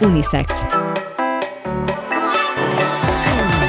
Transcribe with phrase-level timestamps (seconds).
[0.00, 0.64] Unisex.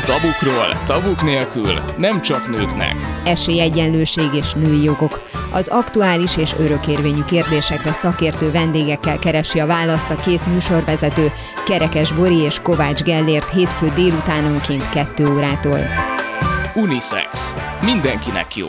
[0.06, 2.96] Tabukról, tabuk nélkül, nem csak nőknek.
[3.25, 5.20] Esélyegyenlőség és női jogok.
[5.52, 11.28] Az aktuális és örökérvényű kérdésekre szakértő vendégekkel keresi a választ a két műsorvezető,
[11.66, 15.79] Kerekes Bori és Kovács Gellért hétfő délutánonként 2 órától.
[16.75, 17.55] Unisex.
[17.82, 18.68] Mindenkinek jó.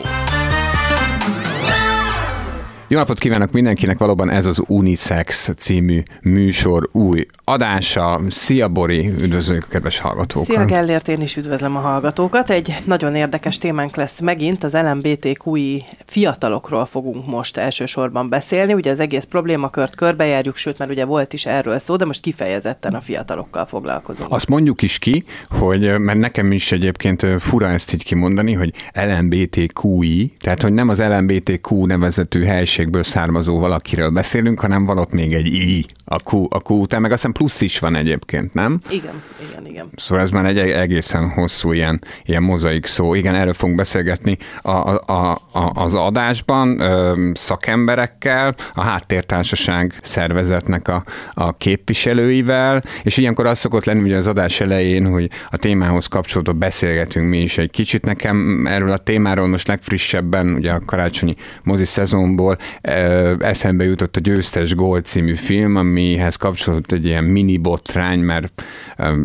[2.93, 8.21] Jó napot kívánok mindenkinek, valóban ez az Unisex című műsor új adása.
[8.29, 10.47] Szia Bori, üdvözlők a kedves hallgatókat!
[10.47, 12.49] Szia Gellért, én is üdvözlöm a hallgatókat.
[12.49, 18.73] Egy nagyon érdekes témánk lesz megint, az LMBTQI fiatalokról fogunk most elsősorban beszélni.
[18.73, 22.93] Ugye az egész problémakört körbejárjuk, sőt, mert ugye volt is erről szó, de most kifejezetten
[22.93, 24.31] a fiatalokkal foglalkozunk.
[24.31, 30.33] Azt mondjuk is ki, hogy, mert nekem is egyébként fura ezt így kimondani, hogy LMBTQI,
[30.39, 32.43] tehát hogy nem az LMBTQ nevezetű
[32.83, 37.11] helységből származó valakiről beszélünk, hanem valott még egy I a Q, a Q után, meg
[37.11, 38.79] azt hiszem plusz is van egyébként, nem?
[38.89, 39.89] Igen, igen, igen.
[39.95, 43.13] Szóval ez már egy egészen hosszú ilyen, ilyen mozaik szó.
[43.13, 51.03] Igen, erről fogunk beszélgetni a, a, a, az adásban ö, szakemberekkel, a Háttértársaság szervezetnek a,
[51.33, 56.53] a képviselőivel, és ilyenkor az szokott lenni ugye az adás elején, hogy a témához kapcsolódva
[56.53, 58.05] beszélgetünk mi is egy kicsit.
[58.05, 64.19] Nekem erről a témáról most legfrissebben, ugye a karácsonyi mozi szezonból ö, eszembe jutott a
[64.19, 68.63] Győztes Gól című film, amihez kapcsolódott egy ilyen mini botrány, mert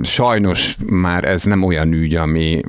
[0.02, 2.60] sajnos már ez nem olyan ügy, ami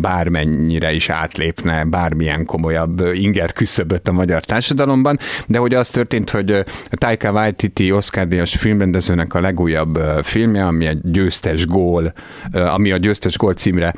[0.00, 6.64] bármennyire is átlépne bármilyen komolyabb inger küszöböt a magyar társadalomban, de hogy az történt, hogy
[6.90, 12.12] Taika Waititi Oscar-díjas filmrendezőnek a legújabb filmje, ami egy győztes gól,
[12.52, 13.94] ami a győztes gól címre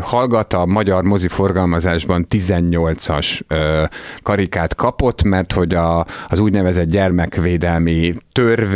[0.00, 3.40] hallgat, a magyar mozi forgalmazásban 18-as
[4.22, 8.68] karikát kapott, mert hogy a, az úgynevezett gyermekvédelmi törvény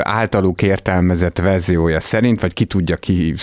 [0.00, 3.34] általuk értelmezett verziója szerint, vagy ki tudja ki,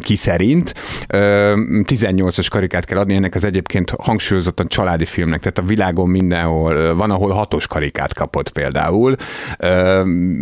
[0.00, 0.74] ki szerint,
[1.08, 7.10] 18-as karikát kell adni, ennek az egyébként hangsúlyozottan családi filmnek, tehát a világon mindenhol, van,
[7.10, 9.16] ahol hatos karikát kapott például,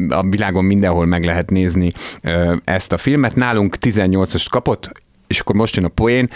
[0.08, 1.92] a világon mindenhol meg lehet nézni
[2.64, 4.92] ezt a filmet, nálunk 18-as kapott,
[5.26, 6.28] és akkor most jön a poén,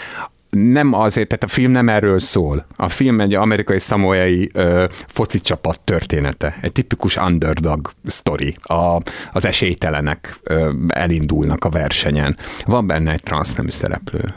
[0.49, 2.65] nem azért, tehát a film nem erről szól.
[2.75, 6.57] A film egy amerikai szamolyai ö, foci csapat története.
[6.61, 8.57] Egy tipikus underdog sztori.
[8.61, 8.97] A,
[9.31, 12.37] az esélytelenek ö, elindulnak a versenyen.
[12.65, 14.33] Van benne egy transznemű szereplő.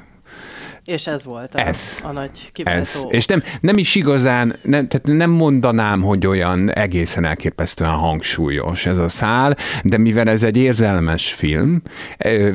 [0.84, 2.80] És ez volt a, ez, a nagy kiváltó.
[2.80, 3.04] Ez.
[3.08, 8.98] És nem, nem is igazán, nem, tehát nem mondanám, hogy olyan egészen elképesztően hangsúlyos ez
[8.98, 11.82] a szál, de mivel ez egy érzelmes film,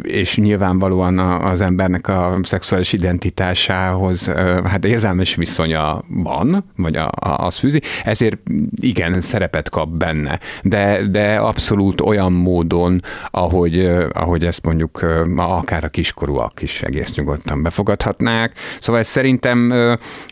[0.02, 4.32] és nyilvánvalóan az embernek a szexuális identitásához
[4.66, 8.38] hát érzelmes viszonya van, vagy a, a, az fűzi, ezért
[8.76, 13.02] igen, szerepet kap benne, de, de abszolút olyan módon,
[13.32, 15.06] ahogy, ahogy ezt mondjuk
[15.36, 18.54] akár a kiskorúak is egész nyugodtan befogadhat mondhatnák.
[18.80, 19.70] Szóval ez szerintem,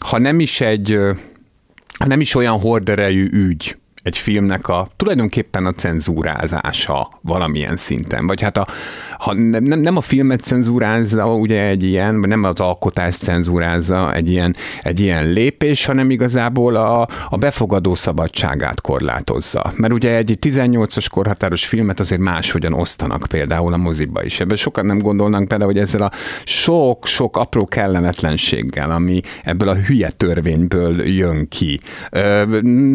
[0.06, 1.00] ha nem is egy,
[2.00, 8.28] ha nem is olyan horderejű ügy, egy filmnek a tulajdonképpen a cenzúrázása valamilyen szinten.
[8.28, 8.68] Vagy hát a,
[9.18, 14.56] ha nem, nem a filmet cenzúrázza ugye egy ilyen, nem az alkotás cenzúrázza egy ilyen,
[14.84, 19.74] egy ilyen lépés, hanem igazából a, a befogadó szabadságát korlátozza.
[19.76, 24.40] Mert ugye egy 18-as korhatáros filmet azért máshogyan osztanak például a moziba is.
[24.40, 26.12] Ebben sokan nem gondolnak bele, hogy ezzel a
[26.44, 31.80] sok-sok apró kellemetlenséggel, ami ebből a hülye törvényből jön ki.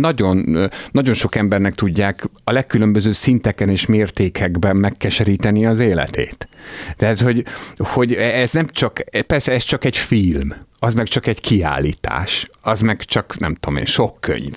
[0.00, 6.48] Nagyon, nagyon sok embernek tudják a legkülönböző szinteken és mértékekben megkeseríteni az életét.
[6.96, 7.44] Tehát, hogy,
[7.76, 12.80] hogy ez nem csak, persze ez csak egy film, az meg csak egy kiállítás, az
[12.80, 14.56] meg csak, nem tudom én, sok könyv.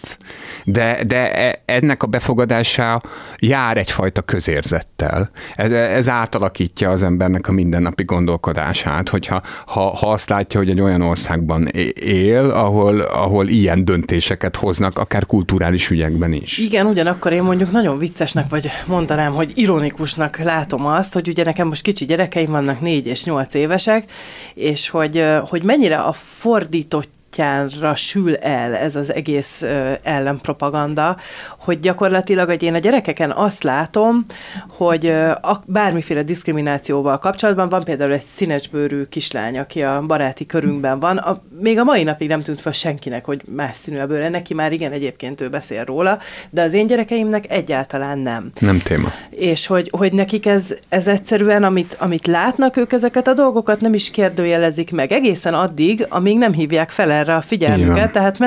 [0.63, 3.01] De, de e, ennek a befogadása
[3.39, 5.29] jár egyfajta közérzettel.
[5.55, 10.81] Ez, ez átalakítja az embernek a mindennapi gondolkodását, hogyha ha, ha azt látja, hogy egy
[10.81, 11.67] olyan országban
[11.99, 16.57] él, ahol, ahol ilyen döntéseket hoznak, akár kulturális ügyekben is.
[16.57, 21.67] Igen, ugyanakkor én mondjuk nagyon viccesnek, vagy mondanám, hogy ironikusnak látom azt, hogy ugye nekem
[21.67, 24.11] most kicsi gyerekeim vannak, négy és nyolc évesek,
[24.53, 31.17] és hogy, hogy mennyire a fordított útjára sül el ez az egész ö, ellenpropaganda,
[31.57, 34.25] hogy gyakorlatilag hogy én a gyerekeken azt látom,
[34.67, 40.99] hogy ö, a, bármiféle diszkriminációval kapcsolatban van például egy színesbőrű kislány, aki a baráti körünkben
[40.99, 44.29] van, a, még a mai napig nem tűnt fel senkinek, hogy más színű a bőre,
[44.29, 46.19] neki már igen, egyébként ő beszél róla,
[46.49, 48.51] de az én gyerekeimnek egyáltalán nem.
[48.59, 49.11] Nem téma.
[49.29, 53.93] És hogy, hogy nekik ez, ez egyszerűen, amit, amit látnak ők ezeket a dolgokat, nem
[53.93, 58.37] is kérdőjelezik meg egészen addig, amíg nem hívják fel erre a figyelmüket, tehát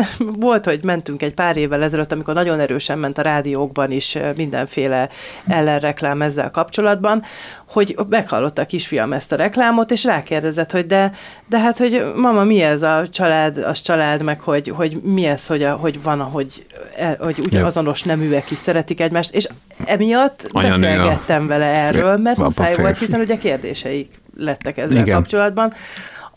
[0.47, 5.09] volt, hogy mentünk egy pár évvel ezelőtt, amikor nagyon erősen ment a rádiókban is mindenféle
[5.47, 7.23] ellenreklám ezzel kapcsolatban,
[7.69, 11.13] hogy meghallotta a kisfiam ezt a reklámot, és rákérdezett, hogy de,
[11.49, 15.47] de hát, hogy mama, mi ez a család, az család, meg hogy, hogy mi ez,
[15.47, 19.49] hogy, a, hogy van, ahogy, e, hogy ugyanazonos neműek is szeretik egymást, és
[19.85, 25.17] emiatt Anya beszélgettem vele erről, mert muszáj volt, hiszen ugye kérdéseik lettek ezzel Igen.
[25.17, 25.73] kapcsolatban.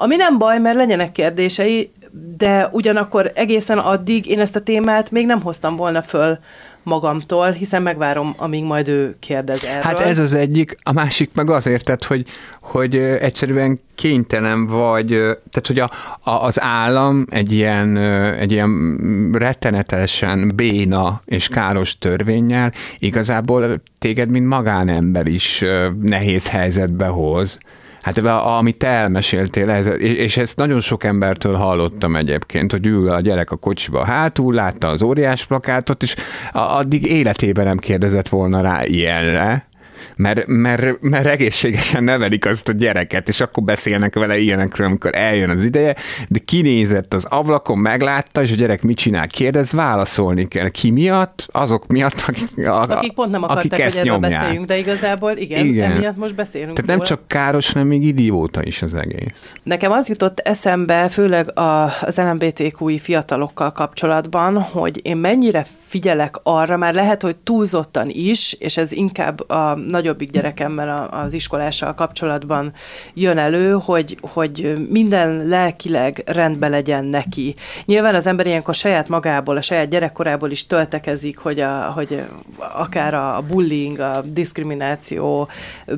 [0.02, 1.92] Ami nem baj, mert legyenek kérdései,
[2.38, 6.40] de ugyanakkor egészen addig én ezt a témát még nem hoztam volna föl
[6.84, 9.82] magamtól, hiszen megvárom, amíg majd ő kérdez erről.
[9.82, 12.26] Hát ez az egyik, a másik meg azért, tehát, hogy,
[12.62, 15.90] hogy egyszerűen kénytelen vagy, tehát hogy a,
[16.22, 17.98] a, az állam egy ilyen,
[18.38, 25.64] egy ilyen rettenetesen béna és káros törvényel igazából téged, mint magánember is
[26.02, 27.58] nehéz helyzetbe hoz.
[28.02, 33.22] Hát amit te elmeséltél, ez, és ezt nagyon sok embertől hallottam egyébként, hogy ül a
[33.22, 34.06] gyerek a kocsiba.
[34.06, 36.16] Hátul, látta az óriás plakátot, és
[36.54, 39.69] addig életében nem kérdezett volna rá ilyenre,
[40.16, 45.50] mert, mert, mert egészségesen nevelik azt a gyereket, és akkor beszélnek vele ilyenekről, amikor eljön
[45.50, 45.96] az ideje,
[46.28, 50.70] de kinézett az ablakon, meglátta, és a gyerek mit csinál, kérdez, válaszolni kell.
[50.70, 51.48] Ki miatt?
[51.52, 54.40] Azok miatt, akik, a, akik pont nem akarták, akik ezt hogy erről nyomják.
[54.42, 58.64] beszéljünk, de igazából igen, igen, emiatt most beszélünk Tehát nem csak káros, hanem még idióta
[58.64, 59.54] is az egész.
[59.64, 66.78] Nekem az jutott eszembe, főleg a, az LMBTQI fiatalokkal kapcsolatban, hogy én mennyire figyelek arra,
[66.78, 72.74] már lehet, hogy túlzottan is, és ez inkább a nagyobbik gyerekemmel az iskolással kapcsolatban
[73.14, 77.56] jön elő, hogy, hogy minden lelkileg rendben legyen neki.
[77.86, 82.24] Nyilván az ember ilyenkor saját magából, a saját gyerekkorából is töltekezik, hogy, a, hogy
[82.58, 85.50] akár a bullying, a diszkrimináció,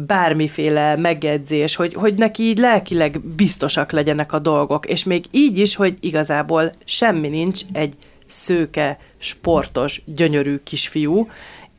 [0.07, 5.75] bármiféle megjegyzés, hogy, hogy neki így lelkileg biztosak legyenek a dolgok, és még így is,
[5.75, 7.95] hogy igazából semmi nincs egy
[8.25, 11.27] szőke, sportos, gyönyörű kisfiú,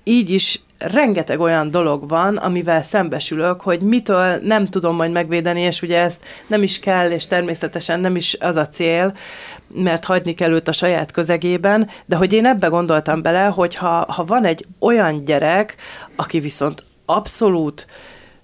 [0.04, 5.82] így is rengeteg olyan dolog van, amivel szembesülök, hogy mitől nem tudom majd megvédeni, és
[5.82, 9.14] ugye ezt nem is kell, és természetesen nem is az a cél,
[9.74, 14.06] mert hagyni kell őt a saját közegében, de hogy én ebbe gondoltam bele, hogy ha,
[14.08, 15.76] ha van egy olyan gyerek,
[16.16, 17.86] aki viszont abszolút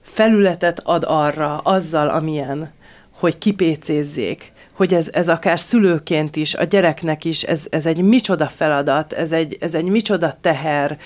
[0.03, 2.73] felületet ad arra, azzal, amilyen,
[3.19, 8.47] hogy kipécézzék, hogy ez, ez akár szülőként is, a gyereknek is, ez, ez egy micsoda
[8.47, 10.99] feladat, ez egy, ez egy micsoda teher,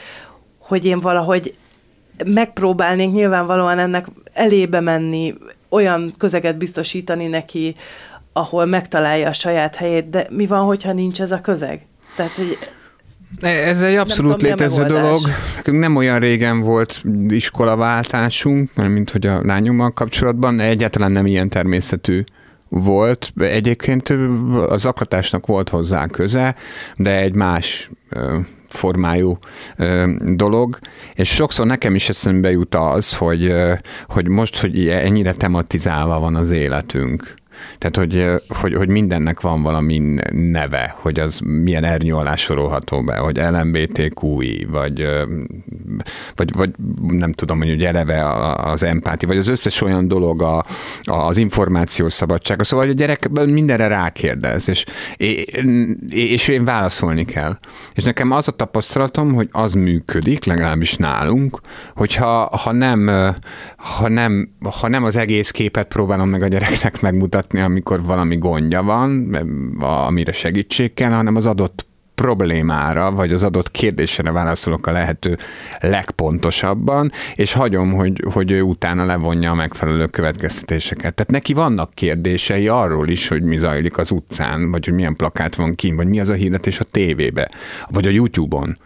[0.73, 1.55] hogy én valahogy
[2.27, 5.35] megpróbálnék nyilvánvalóan ennek elébe menni,
[5.69, 7.77] olyan közeget biztosítani neki,
[8.33, 11.87] ahol megtalálja a saját helyét, de mi van, hogyha nincs ez a közeg?
[12.17, 12.59] Tehát, hogy
[13.41, 15.19] ez egy abszolút tudom, létező dolog.
[15.65, 22.25] Nem olyan régen volt iskolaváltásunk, mint hogy a lányommal kapcsolatban, egyáltalán nem ilyen természetű
[22.69, 23.33] volt.
[23.37, 24.15] Egyébként
[24.69, 26.55] az zaklatásnak volt hozzá köze,
[26.97, 27.91] de egy más
[28.73, 29.39] formájú
[30.25, 30.79] dolog,
[31.15, 33.55] és sokszor nekem is eszembe jut az, hogy,
[34.07, 37.35] hogy most, hogy ennyire tematizálva van az életünk,
[37.79, 43.17] tehát, hogy, hogy, hogy mindennek van valami neve, hogy az milyen ernyő alá sorolható be,
[43.17, 45.07] hogy LMBTQI, vagy,
[46.35, 46.71] vagy, vagy
[47.09, 50.65] nem tudom, hogy ugye eleve az empáti, vagy az összes olyan dolog a,
[51.03, 52.63] az információs szabadság.
[52.63, 54.85] Szóval a gyerek mindenre rákérdez, és,
[56.09, 57.59] és én válaszolni kell.
[57.95, 61.61] És nekem az a tapasztalatom, hogy az működik, legalábbis nálunk,
[61.95, 63.11] hogyha ha nem,
[63.77, 64.49] ha nem,
[64.81, 69.35] ha nem az egész képet próbálom meg a gyereknek megmutatni, mutatni, amikor valami gondja van,
[69.81, 71.87] amire segítség kell, hanem az adott
[72.23, 75.39] problémára, vagy az adott kérdésre válaszolok a lehető
[75.81, 81.15] legpontosabban, és hagyom, hogy, hogy ő utána levonja a megfelelő következtetéseket.
[81.15, 85.55] Tehát neki vannak kérdései arról is, hogy mi zajlik az utcán, vagy hogy milyen plakát
[85.55, 87.51] van kint, vagy mi az a hirdetés a tévébe,
[87.89, 88.77] vagy a YouTube-on.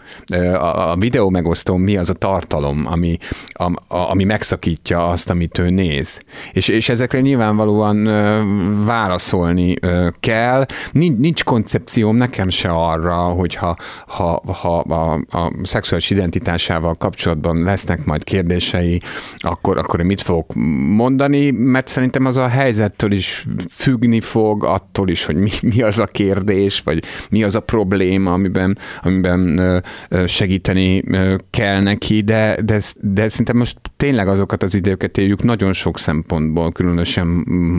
[0.54, 3.16] A, a videó megosztó mi az a tartalom, ami,
[3.52, 6.20] a, a, ami megszakítja azt, amit ő néz.
[6.52, 8.04] És, és ezekre nyilvánvalóan
[8.84, 9.74] válaszolni
[10.20, 10.66] kell.
[10.92, 18.04] Nincs, nincs koncepcióm nekem se arra, hogyha ha, ha a, a szexuális identitásával kapcsolatban lesznek
[18.04, 19.00] majd kérdései,
[19.36, 20.54] akkor, akkor mit fogok
[20.96, 25.98] mondani, mert szerintem az a helyzettől is függni fog, attól is, hogy mi, mi az
[25.98, 29.82] a kérdés, vagy mi az a probléma, amiben, amiben
[30.26, 31.02] segíteni
[31.50, 36.72] kell neki, de, de, de szerintem most tényleg azokat az időket éljük nagyon sok szempontból,
[36.72, 37.26] különösen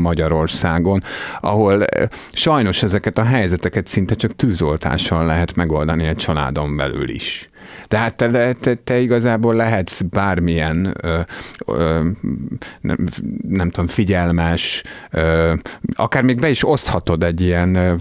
[0.01, 1.03] Magyarországon,
[1.41, 1.85] ahol
[2.31, 7.49] sajnos ezeket a helyzeteket szinte csak tűzoltással lehet megoldani egy családon belül is.
[7.87, 11.19] Tehát te, te, te igazából lehetsz bármilyen, ö,
[11.65, 11.99] ö,
[12.81, 12.97] nem,
[13.47, 15.53] nem tudom, figyelmes, ö,
[15.95, 17.93] akár még be is oszthatod egy ilyen ö,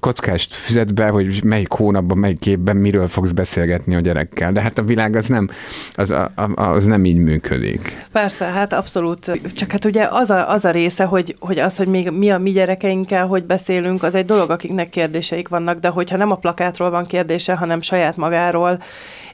[0.00, 4.52] kockást füzetbe, hogy melyik hónapban, melyik évben miről fogsz beszélgetni a gyerekkel.
[4.52, 5.50] De hát a világ az nem,
[5.94, 6.14] az,
[6.54, 8.06] az nem így működik.
[8.12, 9.40] Persze, hát abszolút.
[9.54, 12.38] Csak hát ugye az a, az a része, hogy, hogy az, hogy még mi a
[12.38, 16.90] mi gyerekeinkkel, hogy beszélünk, az egy dolog, akiknek kérdéseik vannak, de hogyha nem a plakátról
[16.90, 18.82] van kérdése, hanem saját magáról,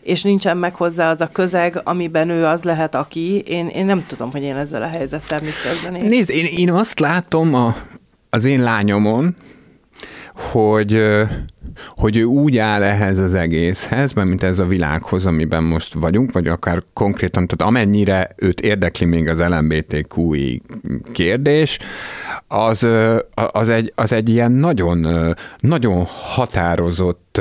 [0.00, 4.04] és nincsen meg hozzá az a közeg, amiben ő az lehet, aki, én, én nem
[4.06, 6.08] tudom, hogy én ezzel a helyzettel mit kezdeni.
[6.08, 7.76] Nézd, én, én azt látom a,
[8.30, 9.36] az én lányomon,
[10.32, 11.02] hogy,
[11.88, 16.48] hogy ő úgy áll ehhez az egészhez, mint ez a világhoz, amiben most vagyunk, vagy
[16.48, 20.62] akár konkrétan, tehát amennyire őt érdekli még az LMBTQI
[21.12, 21.78] kérdés,
[22.48, 22.86] az,
[23.34, 25.06] az, egy, az egy ilyen nagyon,
[25.60, 27.40] nagyon határozott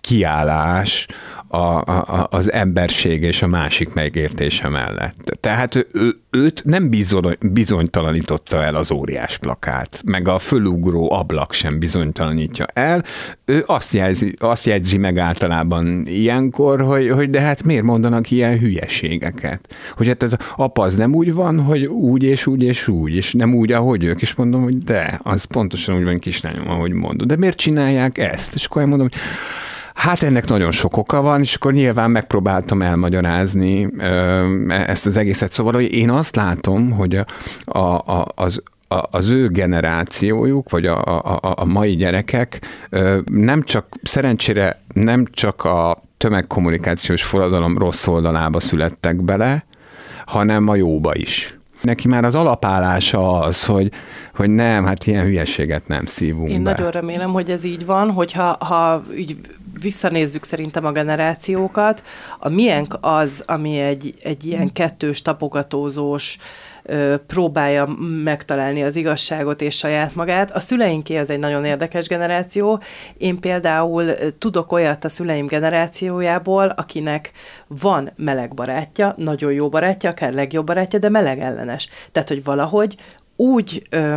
[0.00, 1.06] kiállás
[1.48, 5.38] a, a, az emberség és a másik megértése mellett.
[5.40, 11.78] Tehát ő, őt nem bizony, bizonytalanította el az óriás plakát, meg a fölugró ablak sem
[11.78, 13.04] bizonytalanítja el.
[13.44, 18.58] Ő azt jegyzi, azt jegyzi meg általában ilyenkor, hogy, hogy de hát miért mondanak ilyen
[18.58, 19.74] hülyeségeket?
[19.96, 23.32] Hogy hát ez apa az nem úgy van, hogy úgy és úgy és úgy, és
[23.32, 27.26] nem úgy, ahogy ők, és mondom, hogy de, az pontosan úgy van kislányom, ahogy mondod.
[27.26, 28.54] De miért csinálják ezt?
[28.54, 29.20] És akkor mondom, hogy
[29.94, 33.88] Hát ennek nagyon sok oka van, és akkor nyilván megpróbáltam elmagyarázni
[34.68, 35.52] ezt az egészet.
[35.52, 37.20] Szóval, hogy én azt látom, hogy
[37.64, 38.62] a, a, az,
[39.10, 42.60] az ő generációjuk, vagy a, a, a mai gyerekek
[43.24, 49.64] nem csak, szerencsére nem csak a tömegkommunikációs forradalom rossz oldalába születtek bele,
[50.26, 51.58] hanem a jóba is.
[51.84, 53.92] Neki már az alapállása az, hogy,
[54.34, 56.70] hogy nem, hát ilyen hülyeséget nem szívunk Én be.
[56.70, 59.36] nagyon remélem, hogy ez így van, hogyha ha így
[59.80, 62.02] visszanézzük szerintem a generációkat,
[62.38, 66.38] a miénk az, ami egy, egy ilyen kettős, tapogatózós,
[67.26, 67.88] próbálja
[68.24, 70.50] megtalálni az igazságot és saját magát.
[70.50, 72.80] A szüleinké az egy nagyon érdekes generáció.
[73.18, 77.30] Én például tudok olyat a szüleim generációjából, akinek
[77.66, 81.88] van meleg barátja, nagyon jó barátja, akár legjobb barátja, de meleg ellenes.
[82.12, 82.96] Tehát, hogy valahogy
[83.36, 84.16] úgy ö,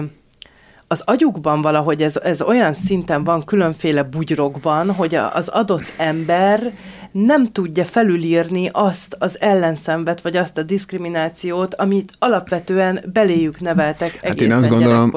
[0.88, 6.74] az agyukban valahogy ez, ez olyan szinten van különféle bugyrokban, hogy a, az adott ember
[7.12, 14.30] nem tudja felülírni azt az ellenszenvet, vagy azt a diszkriminációt, amit alapvetően beléjük neveltek egészen
[14.32, 15.10] hát én azt gondolom,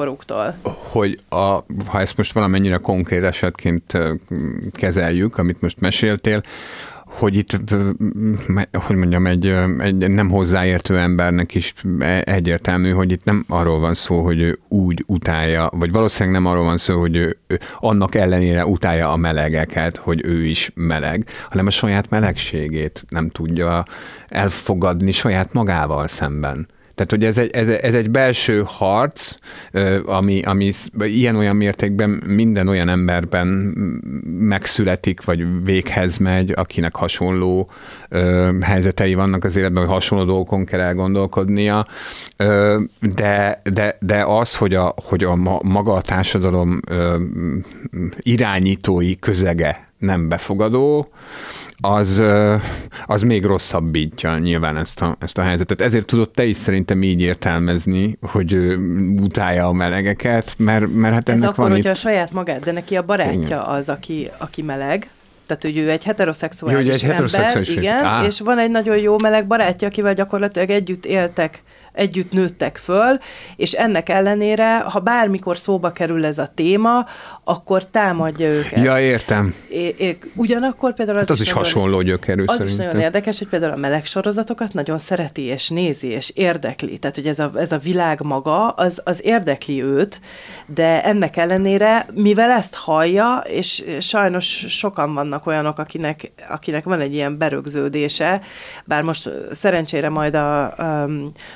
[0.91, 1.35] hogy a,
[1.85, 3.97] ha ezt most valamennyire konkrét esetként
[4.71, 6.41] kezeljük, amit most meséltél,
[7.11, 7.57] hogy itt,
[8.71, 9.45] hogy mondjam, egy,
[9.79, 14.59] egy nem hozzáértő embernek is e, egyértelmű, hogy itt nem arról van szó, hogy ő
[14.67, 17.37] úgy utálja, vagy valószínűleg nem arról van szó, hogy ő,
[17.79, 23.85] annak ellenére utálja a melegeket, hogy ő is meleg, hanem a saját melegségét nem tudja
[24.27, 26.67] elfogadni saját magával szemben.
[27.01, 29.35] Tehát, hogy ez egy, ez, ez egy belső harc,
[30.05, 33.47] ami, ami ilyen-olyan mértékben minden olyan emberben
[34.25, 37.69] megszületik, vagy véghez megy, akinek hasonló
[38.09, 41.87] ö, helyzetei vannak az életben, hogy hasonló dolgokon kell elgondolkodnia,
[42.37, 47.15] ö, de, de, de az, hogy a, hogy a maga a társadalom ö,
[48.17, 51.11] irányítói közege nem befogadó,
[51.81, 52.23] az,
[53.05, 55.81] az még rosszabbítja nyilván ezt a, ezt a helyzetet.
[55.81, 58.53] Ezért tudod te is szerintem így értelmezni, hogy
[59.21, 61.95] utálja a melegeket, mert, mert hát ennek Ez akkor, van hogyha itt...
[61.95, 63.59] a saját magát, de neki a barátja igen.
[63.59, 65.09] az, aki, aki meleg,
[65.47, 68.25] tehát hogy ő egy heteroszexuális jó, egy ember, heteroszexuális igen, Á.
[68.25, 73.19] és van egy nagyon jó meleg barátja, akivel gyakorlatilag együtt éltek együtt nőttek föl,
[73.55, 77.05] és ennek ellenére, ha bármikor szóba kerül ez a téma,
[77.43, 78.83] akkor támadja őket.
[78.83, 79.55] Ja, értem.
[79.69, 82.67] É, é, ugyanakkor például az, hát az is, is nagyon, hasonló gyökerű Az szerintem.
[82.67, 86.97] is nagyon érdekes, hogy például a meleg sorozatokat nagyon szereti, és nézi, és érdekli.
[86.97, 90.19] Tehát, hogy ez a, ez a világ maga, az, az érdekli őt,
[90.65, 97.13] de ennek ellenére, mivel ezt hallja, és sajnos sokan vannak olyanok, akinek, akinek van egy
[97.13, 98.41] ilyen berögződése,
[98.85, 101.07] bár most szerencsére majd a, a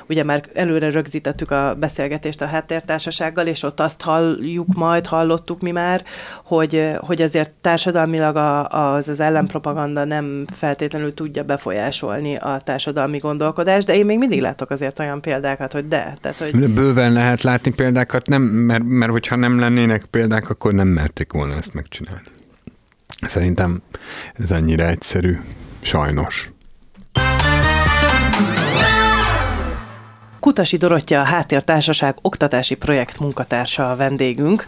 [0.10, 5.72] ugye már előre rögzítettük a beszélgetést a háttértársasággal, és ott azt halljuk majd, hallottuk mi
[5.72, 6.04] már,
[6.44, 8.36] hogy, hogy azért társadalmilag
[8.70, 14.70] az, az ellenpropaganda nem feltétlenül tudja befolyásolni a társadalmi gondolkodást, de én még mindig látok
[14.70, 16.14] azért olyan példákat, hogy de.
[16.22, 16.70] Tehát, hogy...
[16.74, 21.54] Bőven lehet látni példákat, nem, mert, mert hogyha nem lennének példák, akkor nem merték volna
[21.54, 22.28] ezt megcsinálni.
[23.22, 23.82] Szerintem
[24.34, 25.40] ez annyira egyszerű,
[25.82, 26.50] sajnos.
[30.46, 34.66] Kutasi Dorottya, a Háttértársaság oktatási projekt munkatársa a vendégünk.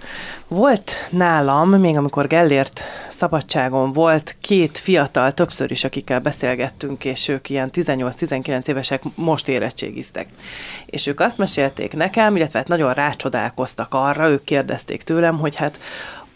[0.47, 7.49] Volt nálam, még amikor Gellért szabadságon volt, két fiatal, többször is, akikkel beszélgettünk, és ők
[7.49, 10.27] ilyen 18-19 évesek most érettségiztek.
[10.85, 15.79] És ők azt mesélték nekem, illetve hát nagyon rácsodálkoztak arra, ők kérdezték tőlem, hogy hát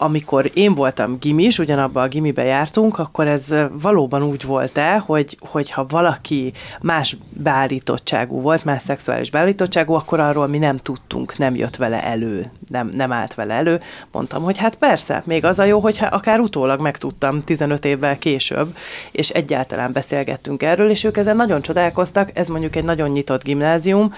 [0.02, 5.86] amikor én voltam gimis, ugyanabban a gimibe jártunk, akkor ez valóban úgy volt-e, hogy, hogyha
[5.90, 12.04] valaki más beállítottságú volt, más szexuális beállítottságú, akkor arról mi nem tudtunk, nem jött vele
[12.04, 13.80] elő, nem, nem állt vele elő.
[14.12, 18.76] Mondtam, hogy hát persze, még az a jó, hogyha akár utólag megtudtam 15 évvel később,
[19.12, 24.14] és egyáltalán beszélgettünk erről, és ők ezen nagyon csodálkoztak, ez mondjuk egy nagyon nyitott gimnázium,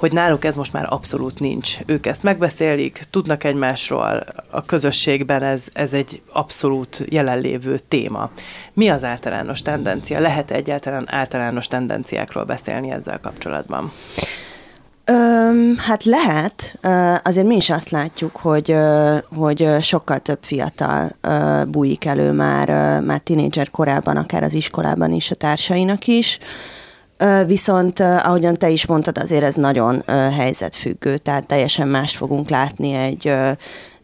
[0.00, 1.78] hogy náluk ez most már abszolút nincs.
[1.86, 8.30] Ők ezt megbeszélik, tudnak egymásról, a közösségben ez, ez egy abszolút jelenlévő téma.
[8.72, 10.20] Mi az általános tendencia?
[10.20, 13.92] Lehet egyáltalán általános tendenciákról beszélni ezzel kapcsolatban?
[15.04, 16.78] Öm, hát lehet,
[17.22, 18.76] azért mi is azt látjuk, hogy,
[19.34, 21.16] hogy sokkal több fiatal
[21.68, 26.38] bújik elő már, már tinédzser korában, akár az iskolában is a társainak is.
[27.46, 30.02] Viszont, ahogyan te is mondtad, azért ez nagyon
[30.36, 33.32] helyzetfüggő, tehát teljesen más fogunk látni egy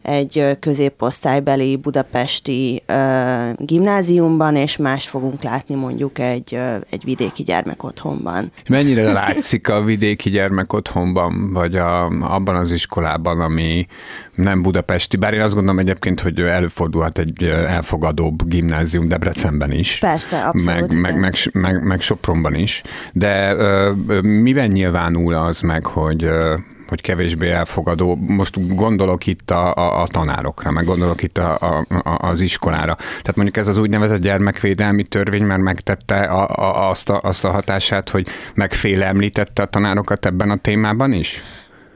[0.07, 8.51] egy középosztálybeli budapesti uh, gimnáziumban, és más fogunk látni mondjuk egy, uh, egy vidéki gyermekotthonban.
[8.69, 13.87] Mennyire látszik a vidéki gyermekotthonban, vagy a, abban az iskolában, ami
[14.35, 19.97] nem budapesti, bár én azt gondolom egyébként, hogy előfordulhat egy elfogadóbb gimnázium Debrecenben is.
[19.99, 20.93] Persze, abszolút.
[20.93, 22.81] Meg, meg, meg, meg, meg Sopronban is.
[23.13, 26.59] De uh, miben nyilvánul az meg, hogy uh,
[26.89, 28.15] hogy kevésbé elfogadó.
[28.15, 32.95] Most gondolok itt a, a, a tanárokra, meg gondolok itt a, a, a, az iskolára.
[32.95, 37.51] Tehát mondjuk ez az úgynevezett gyermekvédelmi törvény már megtette a, a, azt, a, azt a
[37.51, 41.41] hatását, hogy megfélemlítette a tanárokat ebben a témában is?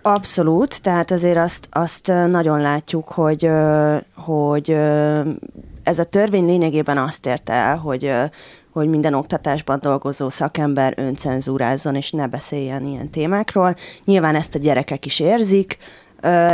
[0.01, 3.50] Abszolút, tehát azért azt, azt nagyon látjuk, hogy,
[4.15, 4.69] hogy
[5.83, 8.13] ez a törvény lényegében azt érte el, hogy
[8.71, 13.75] hogy minden oktatásban dolgozó szakember öncenzúrázzon és ne beszéljen ilyen témákról.
[14.05, 15.77] Nyilván ezt a gyerekek is érzik,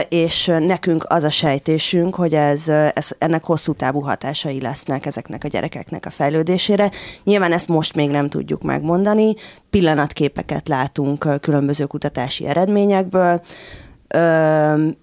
[0.09, 5.47] és nekünk az a sejtésünk, hogy ez, ez, ennek hosszú távú hatásai lesznek ezeknek a
[5.47, 6.91] gyerekeknek a fejlődésére.
[7.23, 9.33] Nyilván ezt most még nem tudjuk megmondani,
[9.69, 13.41] pillanatképeket látunk különböző kutatási eredményekből,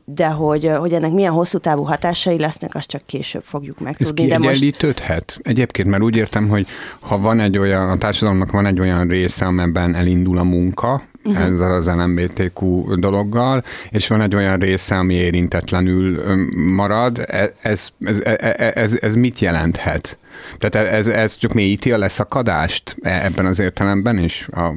[0.04, 4.22] de hogy, hogy ennek milyen hosszú távú hatásai lesznek, azt csak később fogjuk megtudni.
[4.22, 5.34] Ez kiegyenlítődhet?
[5.36, 5.40] Most...
[5.42, 6.66] Egyébként, mert úgy értem, hogy
[7.00, 11.44] ha van egy olyan, a társadalomnak van egy olyan része, amelyben elindul a munka, uh-huh.
[11.44, 16.22] ezzel az LMBTQ dologgal, és van egy olyan része, ami érintetlenül
[16.54, 17.18] marad.
[17.26, 20.18] E, ez, ez, ez, e, ez, ez mit jelenthet?
[20.58, 24.72] Tehát ez, ez csak mélyíti a leszakadást e, ebben az értelemben is, a,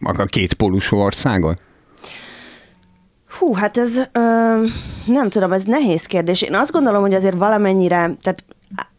[0.00, 1.62] a két pólusú országot?
[3.40, 4.20] Hú, hát ez ö,
[5.06, 6.42] nem tudom, ez nehéz kérdés.
[6.42, 8.44] Én azt gondolom, hogy azért valamennyire, tehát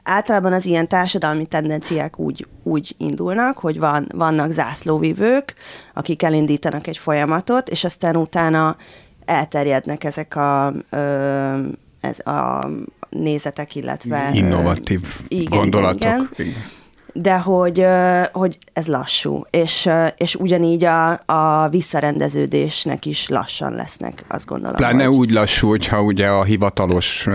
[0.04, 5.54] általában az ilyen társadalmi tendenciák úgy, úgy indulnak, hogy van, vannak zászlóvivők,
[5.94, 8.76] akik elindítanak egy folyamatot, és aztán utána
[9.26, 10.98] elterjednek ezek a, ö,
[12.02, 12.70] ez a
[13.10, 14.30] nézetek, illetve...
[14.34, 16.02] Innovatív igen, gondolatok.
[16.02, 16.80] Igen, igen
[17.14, 17.86] de hogy,
[18.32, 24.76] hogy ez lassú, és, és ugyanígy a, a visszarendeződésnek is lassan lesznek, azt gondolom.
[24.76, 25.16] Pláne hogy...
[25.16, 27.28] úgy lassú, hogyha ugye a hivatalos,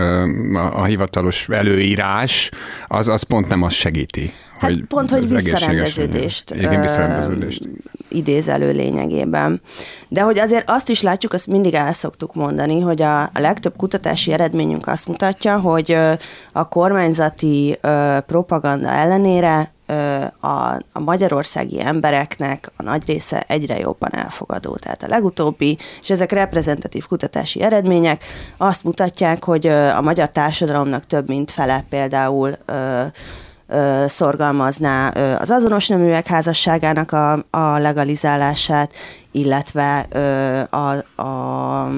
[0.73, 2.51] a hivatalos előírás,
[2.87, 4.33] az, az pont nem azt segíti.
[4.59, 7.67] Hát hogy pont, hogy visszarendeződést, Igen, visszarendeződést.
[8.07, 9.61] idéz elő lényegében.
[10.07, 13.75] De hogy azért azt is látjuk, azt mindig el szoktuk mondani, hogy a, a legtöbb
[13.77, 15.97] kutatási eredményünk azt mutatja, hogy
[16.51, 17.79] a kormányzati
[18.25, 19.71] propaganda ellenére
[20.39, 24.75] a, a magyarországi embereknek a nagy része egyre jobban elfogadó.
[24.75, 28.23] Tehát a legutóbbi, és ezek reprezentatív kutatási eredmények
[28.57, 32.57] azt mutatják, hogy a magyar társadalomnak több mint fele például
[34.07, 38.93] szorgalmazná az azonos neműek házasságának a, a legalizálását,
[39.31, 39.99] illetve
[40.69, 41.89] a, a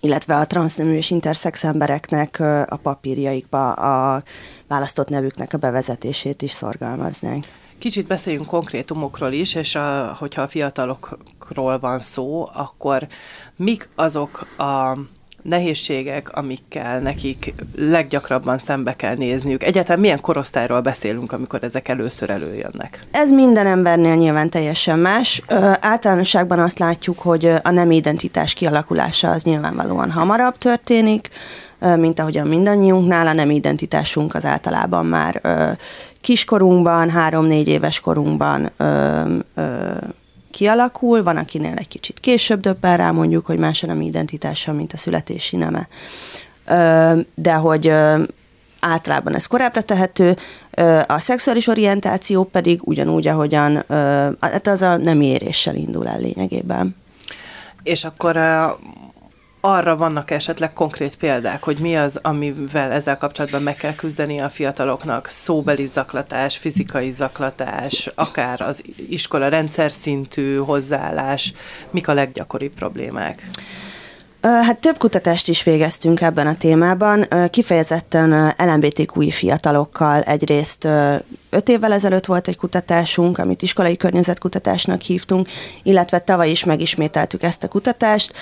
[0.00, 4.22] illetve a transznemű és intersex embereknek a papírjaikba a
[4.68, 7.46] választott nevüknek a bevezetését is szorgalmaznánk.
[7.78, 13.06] Kicsit beszéljünk konkrétumokról is, és a, hogyha a fiatalokról van szó, akkor
[13.56, 14.98] mik azok a
[15.42, 19.62] nehézségek, amikkel nekik leggyakrabban szembe kell nézniük?
[19.62, 23.00] Egyáltalán milyen korosztályról beszélünk, amikor ezek először előjönnek?
[23.10, 25.42] Ez minden embernél nyilván teljesen más.
[25.48, 31.28] Ö, általánosságban azt látjuk, hogy a nem identitás kialakulása az nyilvánvalóan hamarabb történik,
[31.96, 35.70] mint ahogyan mindannyiunknál, a nem identitásunk az általában már ö,
[36.20, 39.22] kiskorunkban, három-négy éves korunkban ö,
[39.54, 39.92] ö,
[40.50, 44.92] kialakul, van akinél egy kicsit később döbben rá mondjuk, hogy más a nem identitása, mint
[44.92, 45.88] a születési neme.
[47.34, 47.92] De hogy
[48.80, 50.36] általában ez korábbra tehető,
[51.06, 53.84] a szexuális orientáció pedig ugyanúgy, ahogyan
[54.40, 56.96] hát az a nem éréssel indul el lényegében.
[57.82, 58.36] És akkor
[59.60, 64.48] arra vannak esetleg konkrét példák, hogy mi az, amivel ezzel kapcsolatban meg kell küzdeni a
[64.48, 65.26] fiataloknak?
[65.28, 71.52] Szóbeli zaklatás, fizikai zaklatás, akár az iskola rendszer szintű hozzáállás,
[71.90, 73.46] mik a leggyakoribb problémák?
[74.40, 80.88] Hát több kutatást is végeztünk ebben a témában, kifejezetten LMBTQI fiatalokkal egyrészt
[81.50, 85.48] öt évvel ezelőtt volt egy kutatásunk, amit iskolai környezetkutatásnak hívtunk,
[85.82, 88.32] illetve tavaly is megismételtük ezt a kutatást,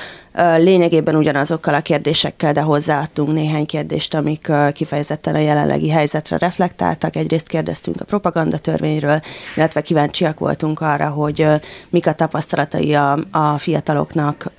[0.57, 7.17] lényegében ugyanazokkal a kérdésekkel, de hozzáadtunk néhány kérdést, amik kifejezetten a jelenlegi helyzetre reflektáltak.
[7.17, 9.21] Egyrészt kérdeztünk a propaganda törvényről,
[9.57, 11.47] illetve kíváncsiak voltunk arra, hogy
[11.89, 14.53] mik a tapasztalatai a, a fiataloknak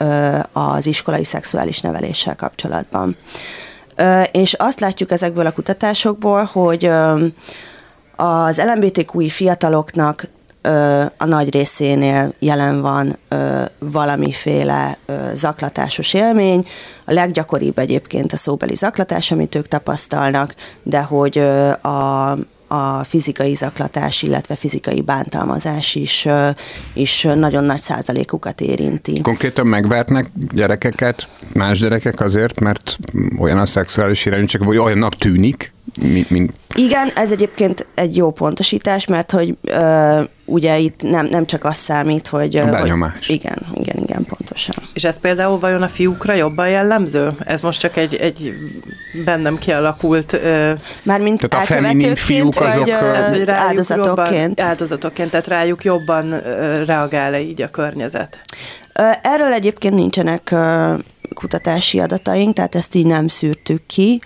[0.51, 3.17] az iskolai szexuális neveléssel kapcsolatban.
[4.31, 6.91] És azt látjuk ezekből a kutatásokból, hogy
[8.19, 10.27] az LMBTQI fiataloknak
[11.17, 13.17] a nagy részénél jelen van
[13.79, 14.97] valamiféle
[15.33, 16.67] zaklatásos élmény.
[17.05, 21.37] A leggyakoribb egyébként a szóbeli zaklatás, amit ők tapasztalnak, de hogy
[21.81, 22.31] a,
[22.67, 26.27] a fizikai zaklatás, illetve fizikai bántalmazás is,
[26.93, 29.21] is nagyon nagy százalékukat érinti.
[29.21, 32.97] Konkrétan megvertnek gyerekeket, más gyerekek azért, mert
[33.39, 36.53] olyan a szexuális irányítság, vagy olyannak tűnik, mint, mint...
[36.75, 41.77] Igen, ez egyébként egy jó pontosítás, mert hogy ö, ugye itt nem, nem csak az
[41.77, 42.55] számít, hogy...
[42.55, 43.27] A benyomás.
[43.27, 44.75] Hogy, igen, igen, igen, pontosan.
[44.93, 47.31] És ez például vajon a fiúkra jobban jellemző?
[47.39, 48.53] Ez most csak egy, egy
[49.25, 50.33] bennem kialakult...
[50.33, 50.71] Ö...
[51.03, 52.85] Mármint tehát a feminin fiúk azok...
[52.85, 54.47] Vagy, tehát, áldozatokként.
[54.47, 56.39] Jobban, áldozatokként, tehát rájuk jobban
[56.85, 58.39] reagál-e így a környezet?
[59.21, 60.55] Erről egyébként nincsenek
[61.33, 64.21] kutatási adataink, tehát ezt így nem szűrtük ki.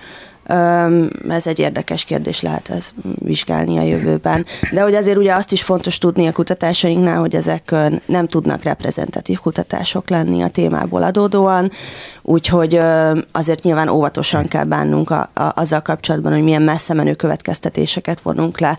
[1.29, 4.45] Ez egy érdekes kérdés lehet ez vizsgálni a jövőben.
[4.71, 7.75] De hogy azért ugye azt is fontos tudni a kutatásainknál, hogy ezek
[8.05, 11.71] nem tudnak reprezentatív kutatások lenni a témából adódóan,
[12.21, 12.79] úgyhogy
[13.31, 18.59] azért nyilván óvatosan kell bánnunk a, a, azzal kapcsolatban, hogy milyen messze menő következtetéseket vonunk
[18.59, 18.77] le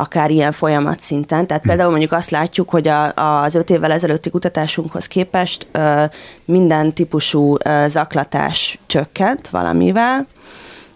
[0.00, 1.46] akár ilyen folyamat szinten.
[1.46, 1.68] Tehát hm.
[1.68, 6.04] például mondjuk azt látjuk, hogy a, az öt évvel ezelőtti kutatásunkhoz képest ö,
[6.44, 10.26] minden típusú ö, zaklatás csökkent valamivel,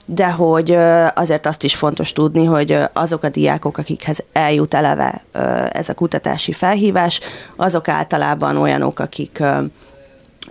[0.05, 0.77] de hogy
[1.15, 5.25] azért azt is fontos tudni, hogy azok a diákok, akikhez eljut eleve
[5.73, 7.21] ez a kutatási felhívás,
[7.57, 9.43] azok általában olyanok, akik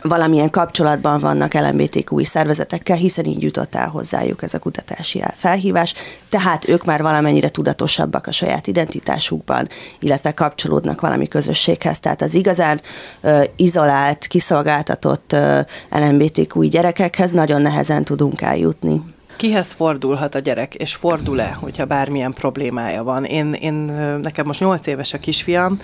[0.01, 5.93] valamilyen kapcsolatban vannak LMBTQ szervezetekkel, hiszen így jutott el hozzájuk ez a kutatási felhívás,
[6.29, 9.67] tehát ők már valamennyire tudatosabbak a saját identitásukban,
[9.99, 12.81] illetve kapcsolódnak valami közösséghez, tehát az igazán
[13.23, 19.01] uh, izolált, kiszolgáltatott uh, LMBTQ gyerekekhez nagyon nehezen tudunk eljutni.
[19.35, 23.23] Kihez fordulhat a gyerek, és fordul-e, hogyha bármilyen problémája van?
[23.23, 23.73] Én, én
[24.21, 25.77] nekem most 8 éves a kisfiam,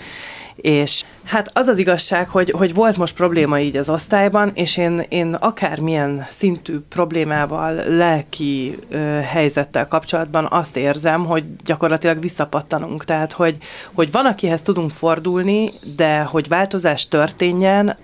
[0.57, 5.03] és hát az az igazság, hogy, hogy volt most probléma így az osztályban, és én,
[5.09, 8.97] én akármilyen szintű problémával, lelki ö,
[9.31, 13.03] helyzettel kapcsolatban azt érzem, hogy gyakorlatilag visszapattanunk.
[13.03, 13.57] Tehát, hogy,
[13.93, 17.97] hogy van, akihez tudunk fordulni, de hogy változás történjen,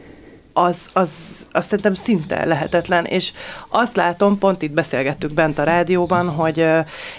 [0.53, 1.11] az, az,
[1.51, 3.33] az szerintem szinte lehetetlen, és
[3.69, 6.65] azt látom, pont itt beszélgettük bent a rádióban, hogy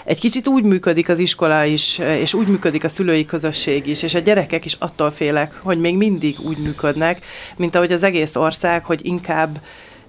[0.03, 4.13] egy kicsit úgy működik az iskola is, és úgy működik a szülői közösség is, és
[4.13, 8.85] a gyerekek is attól félek, hogy még mindig úgy működnek, mint ahogy az egész ország,
[8.85, 9.59] hogy inkább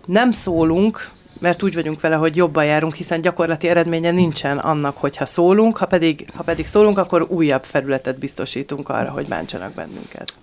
[0.07, 5.27] nem szólunk, mert úgy vagyunk vele, hogy jobban járunk, hiszen gyakorlati eredménye nincsen annak, hogyha
[5.27, 10.35] szólunk, ha pedig, ha pedig szólunk, akkor újabb felületet biztosítunk arra, hogy bántsanak bennünket.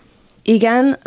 [0.46, 0.98] Igen,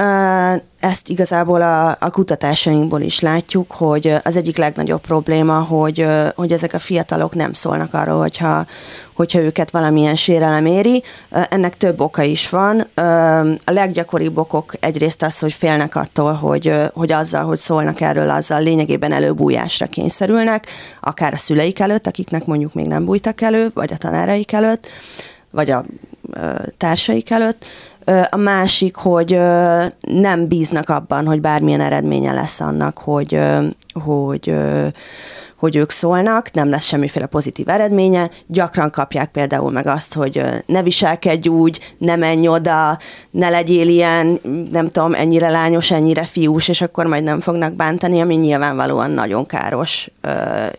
[0.80, 6.72] ezt igazából a, a kutatásainkból is látjuk, hogy az egyik legnagyobb probléma, hogy, hogy ezek
[6.72, 8.66] a fiatalok nem szólnak arról, hogyha,
[9.14, 11.02] hogyha őket valamilyen sérelem éri.
[11.30, 12.80] Ennek több oka is van.
[13.64, 18.62] A leggyakoribb okok egyrészt az, hogy félnek attól, hogy, hogy azzal, hogy szólnak erről, azzal
[18.62, 20.66] lényegében előbújásra kényszerülnek,
[21.00, 24.86] akár a szüleik előtt, akiknek mondjuk még nem bújtak elő, vagy a tanáraik előtt,
[25.50, 25.84] vagy a
[26.76, 27.64] társaik előtt
[28.30, 29.38] a másik, hogy
[30.00, 33.38] nem bíznak abban, hogy bármilyen eredménye lesz annak, hogy,
[33.92, 34.54] hogy,
[35.56, 40.82] hogy ők szólnak, nem lesz semmiféle pozitív eredménye, gyakran kapják például meg azt, hogy ne
[40.82, 42.98] viselkedj úgy, ne menj oda,
[43.30, 44.40] ne legyél ilyen,
[44.70, 49.46] nem tudom, ennyire lányos, ennyire fiús, és akkor majd nem fognak bántani, ami nyilvánvalóan nagyon
[49.46, 50.30] káros ö,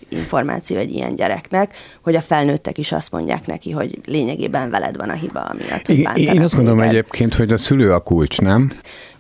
[0.10, 5.10] információ egy ilyen gyereknek, hogy a felnőttek is azt mondják neki, hogy lényegében veled van
[5.10, 8.74] a hiba, amiatt Én, én azt gondolom egyébként, hogy a szülő a kulcs, nem?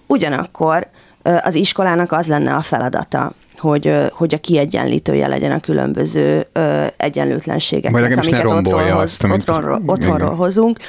[0.07, 0.87] Ugyanakkor
[1.41, 6.47] az iskolának az lenne a feladata, hogy, hogy a kiegyenlítője legyen a különböző
[6.97, 10.79] egyenlőtlenségeknek, amiket otthonról, azt, otthonról, otthonról hozunk.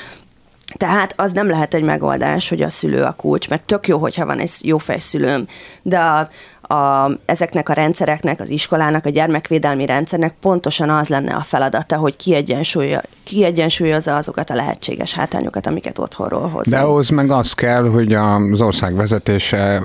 [0.76, 4.26] Tehát az nem lehet egy megoldás, hogy a szülő a kulcs, mert tök jó, hogyha
[4.26, 5.46] van egy jó szülőm,
[5.83, 6.28] de a,
[6.68, 12.16] a, ezeknek a rendszereknek, az iskolának, a gyermekvédelmi rendszernek pontosan az lenne a feladata, hogy
[12.16, 16.68] kiegyensúlya, kiegyensúlyozza azokat a lehetséges hátrányokat, amiket otthonról hoz.
[16.68, 19.83] De ahhoz meg az kell, hogy az ország vezetése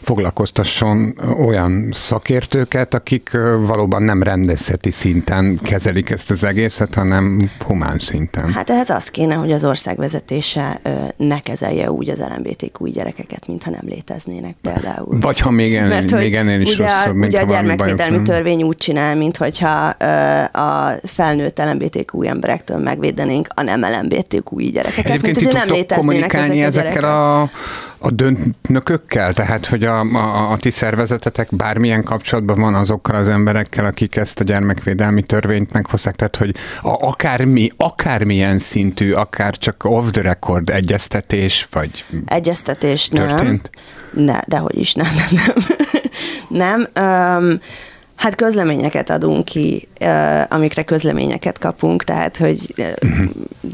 [0.00, 3.30] foglalkoztasson olyan szakértőket, akik
[3.66, 8.52] valóban nem rendészeti szinten kezelik ezt az egészet, hanem humán szinten.
[8.52, 10.80] Hát ehhez az kéne, hogy az ország vezetése
[11.16, 15.20] ne kezelje úgy az LMBTQ gyerekeket, mintha nem léteznének például.
[15.20, 18.62] Vagy ha még ennél, Mert, még ennél is ugye, rosszabb, mint ugye a gyermekvédelmi törvény
[18.62, 19.88] úgy csinál, mint hogyha
[20.52, 25.10] a felnőtt LMBTQ emberektől megvédenénk a nem LMBTQ gyerekeket.
[25.10, 27.50] Egyébként mint, ti tudtok kommunikálni ezek ezekkel a,
[28.00, 29.32] a döntnökökkel?
[29.32, 34.40] Tehát, hogy a, a, a ti szervezetetek bármilyen kapcsolatban van azokkal az emberekkel, akik ezt
[34.40, 40.70] a gyermekvédelmi törvényt meghozták, tehát, hogy a, akármi, akármilyen szintű, akár csak off the record
[40.70, 43.70] egyeztetés, vagy Egyeztetés történt?
[44.12, 44.24] nem.
[44.24, 45.54] Ne, dehogy is nem, nem,
[46.48, 46.86] nem.
[46.94, 47.04] nem.
[47.04, 47.60] Um,
[48.20, 49.88] Hát közleményeket adunk ki,
[50.48, 52.74] amikre közleményeket kapunk, tehát hogy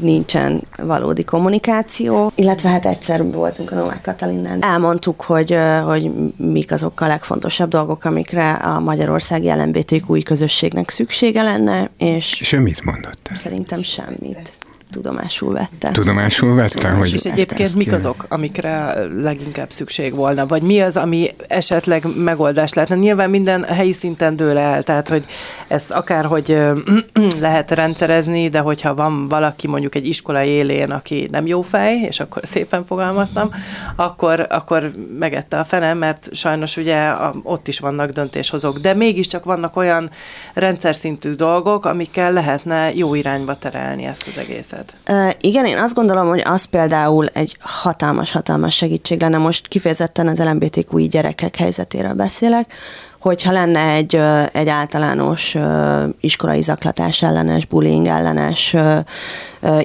[0.01, 4.63] nincsen valódi kommunikáció, illetve hát egyszer voltunk a Novák Katalinnán.
[4.63, 11.89] Elmondtuk, hogy, hogy mik azok a legfontosabb dolgok, amikre a magyarországi LMBTQ közösségnek szüksége lenne,
[11.97, 12.39] és...
[12.39, 13.29] És ő mit mondott?
[13.33, 14.56] Szerintem semmit
[14.91, 15.91] tudomásul vette.
[15.91, 17.13] Tudomásul vette, hogy...
[17.13, 20.45] És egyébként mik azok, amikre leginkább szükség volna?
[20.45, 22.95] Vagy mi az, ami esetleg megoldás lehetne?
[22.95, 25.25] Nyilván minden helyi szinten dől el, tehát hogy
[25.67, 26.57] ezt akárhogy
[27.39, 32.19] lehet rendszerezni, de hogyha van valaki mondjuk egy iskola élén, aki nem jó fej, és
[32.19, 33.49] akkor szépen fogalmaztam,
[33.95, 37.11] akkor, akkor megette a fenem, mert sajnos ugye
[37.43, 40.09] ott is vannak döntéshozók, de mégiscsak vannak olyan
[40.53, 44.93] rendszer szintű dolgok, amikkel lehetne jó irányba terelni ezt az egészet segíted?
[45.09, 49.37] Uh, igen, én azt gondolom, hogy az például egy hatalmas-hatalmas segítség lenne.
[49.37, 52.73] Most kifejezetten az LMBTQI gyerekek helyzetéről beszélek,
[53.19, 54.19] hogyha lenne egy,
[54.51, 55.55] egy általános
[56.19, 58.75] iskolai zaklatás ellenes, bullying ellenes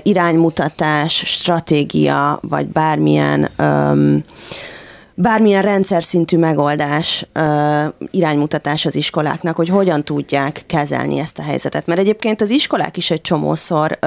[0.03, 4.25] iránymutatás, stratégia, vagy bármilyen um,
[5.15, 7.27] bármilyen rendszer szintű megoldás,
[8.11, 11.87] iránymutatás az iskoláknak, hogy hogyan tudják kezelni ezt a helyzetet.
[11.87, 13.99] Mert egyébként az iskolák is egy csomószor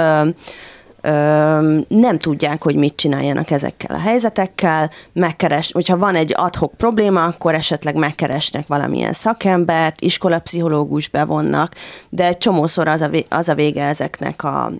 [1.88, 7.54] nem tudják, hogy mit csináljanak ezekkel a helyzetekkel, megkeres, hogyha van egy adhok probléma, akkor
[7.54, 11.76] esetleg megkeresnek valamilyen szakembert, iskolapszichológus bevonnak,
[12.10, 14.72] de egy csomószor az a, az a vége ezeknek a,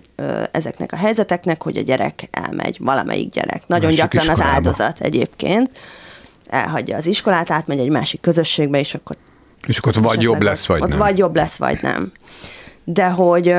[0.50, 3.62] ezeknek a helyzeteknek, hogy a gyerek elmegy, valamelyik gyerek.
[3.66, 4.48] Nagyon Másik gyakran iskolába.
[4.48, 5.70] az áldozat egyébként
[6.46, 9.16] elhagyja az iskolát, átmegy egy másik közösségbe, és akkor
[9.66, 10.98] és akkor vagy jobb lesz, vagy ott nem.
[10.98, 12.12] Vagy jobb lesz, vagy nem.
[12.84, 13.54] De hogy,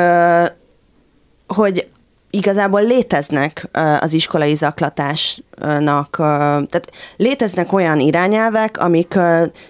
[1.48, 1.88] hogy
[2.38, 3.69] igazából léteznek
[4.00, 9.19] az iskolai zaklatásnak, tehát léteznek olyan irányelvek, amik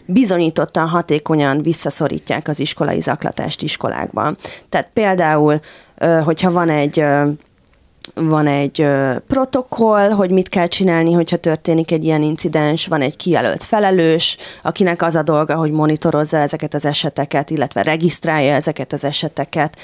[0.06, 4.38] bizonyítottan hatékonyan visszaszorítják az iskolai zaklatást iskolákban.
[4.70, 5.60] Tehát például,
[6.24, 7.04] hogyha van egy
[8.14, 8.88] van egy
[9.28, 15.02] protokoll, hogy mit kell csinálni, hogyha történik egy ilyen incidens, van egy kijelölt felelős, akinek
[15.02, 19.78] az a dolga, hogy monitorozza ezeket az eseteket, illetve regisztrálja ezeket az eseteket,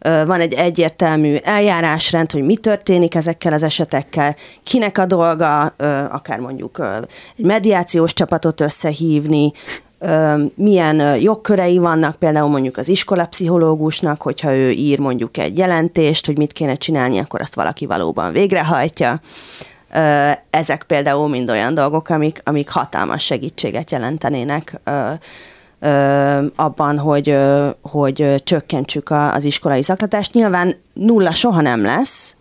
[0.00, 5.62] van egy egyértelmű eljárásrend, hogy mi történik ezekkel az esetekkel, kinek a dolga,
[6.10, 6.82] akár mondjuk
[7.36, 9.52] egy mediációs csapatot összehívni,
[10.54, 16.52] milyen jogkörei vannak, például mondjuk az iskolapszichológusnak, hogyha ő ír mondjuk egy jelentést, hogy mit
[16.52, 19.20] kéne csinálni, akkor azt valaki valóban végrehajtja.
[20.50, 24.80] Ezek például mind olyan dolgok, amik, amik hatalmas segítséget jelentenének
[26.56, 27.38] abban, hogy,
[27.82, 30.32] hogy csökkentsük az iskolai zaklatást.
[30.32, 32.36] Nyilván nulla soha nem lesz,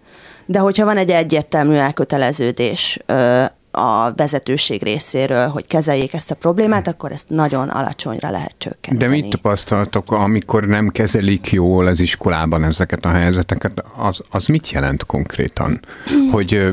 [0.45, 2.99] de hogyha van egy egyértelmű elköteleződés
[3.75, 9.15] a vezetőség részéről, hogy kezeljék ezt a problémát, akkor ezt nagyon alacsonyra lehet csökkenteni.
[9.15, 14.69] De mit tapasztaltok, amikor nem kezelik jól az iskolában ezeket a helyzeteket, az, az mit
[14.69, 15.79] jelent konkrétan?
[16.31, 16.71] Hogy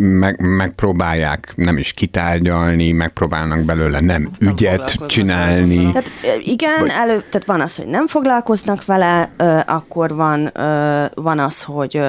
[0.00, 5.92] meg, megpróbálják nem is kitárgyalni, megpróbálnak belőle nem nem ügyet csinálni.
[5.92, 6.90] Tehát igen, vagy...
[6.96, 9.30] elő, tehát van az, hogy nem foglalkoznak vele,
[9.66, 10.52] akkor van,
[11.14, 12.00] van az, hogy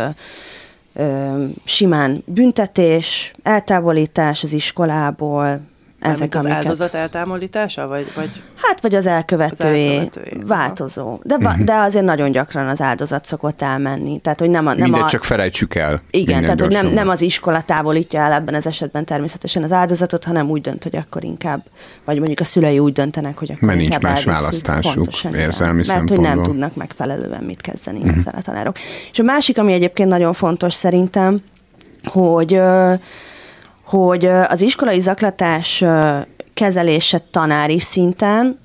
[1.63, 5.61] simán büntetés, eltávolítás az iskolából,
[5.99, 6.63] ezek, az amiket...
[6.63, 8.29] áldozat eltámolítása, vagy, vagy...
[8.61, 10.43] Hát, vagy az elkövetői, az elkövetői.
[10.45, 11.19] változó.
[11.23, 11.63] De, uh-huh.
[11.63, 14.19] de azért nagyon gyakran az áldozat szokott elmenni.
[14.19, 14.73] Tehát, hogy nem a...
[14.73, 15.05] Nem Mindegy, a...
[15.05, 16.01] csak felejtsük el.
[16.09, 20.23] Igen, tehát, hogy nem, nem az iskola távolítja el ebben az esetben természetesen az áldozatot,
[20.23, 21.63] hanem úgy dönt, hogy akkor inkább,
[22.05, 26.09] vagy mondjuk a szülei úgy döntenek, hogy akkor Mert nincs más választásuk Pontosan, érzelmi Mert
[26.09, 28.15] hogy nem tudnak megfelelően mit kezdeni uh-huh.
[28.15, 28.77] ezzel a tanárok.
[29.11, 31.41] És a másik, ami egyébként nagyon fontos szerintem,
[32.03, 32.61] hogy
[33.89, 35.83] hogy az iskolai zaklatás
[36.53, 38.59] kezelése tanári szinten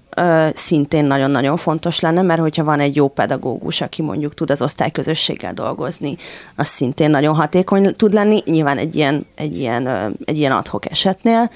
[0.55, 5.53] szintén nagyon-nagyon fontos lenne, mert hogyha van egy jó pedagógus, aki mondjuk tud az osztályközösséggel
[5.53, 6.17] dolgozni,
[6.57, 11.51] az szintén nagyon hatékony tud lenni, nyilván egy ilyen, egy ilyen, egy ilyen adhok esetnél,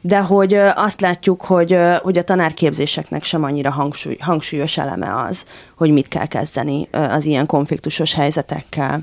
[0.00, 5.44] de hogy azt látjuk, hogy, hogy a tanárképzéseknek sem annyira hangsúly, hangsúlyos eleme az,
[5.76, 9.00] hogy mit kell kezdeni az ilyen konfliktusos helyzetekkel.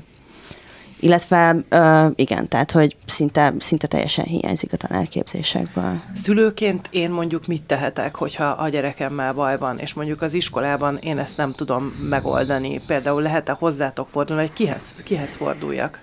[1.02, 6.00] Illetve uh, igen, tehát hogy szinte, szinte teljesen hiányzik a tanárképzésekből.
[6.12, 11.18] Szülőként én mondjuk mit tehetek, hogyha a gyerekemmel baj van, és mondjuk az iskolában én
[11.18, 12.80] ezt nem tudom megoldani.
[12.86, 16.00] Például lehet-e hozzátok fordulni, hogy kihez, kihez forduljak?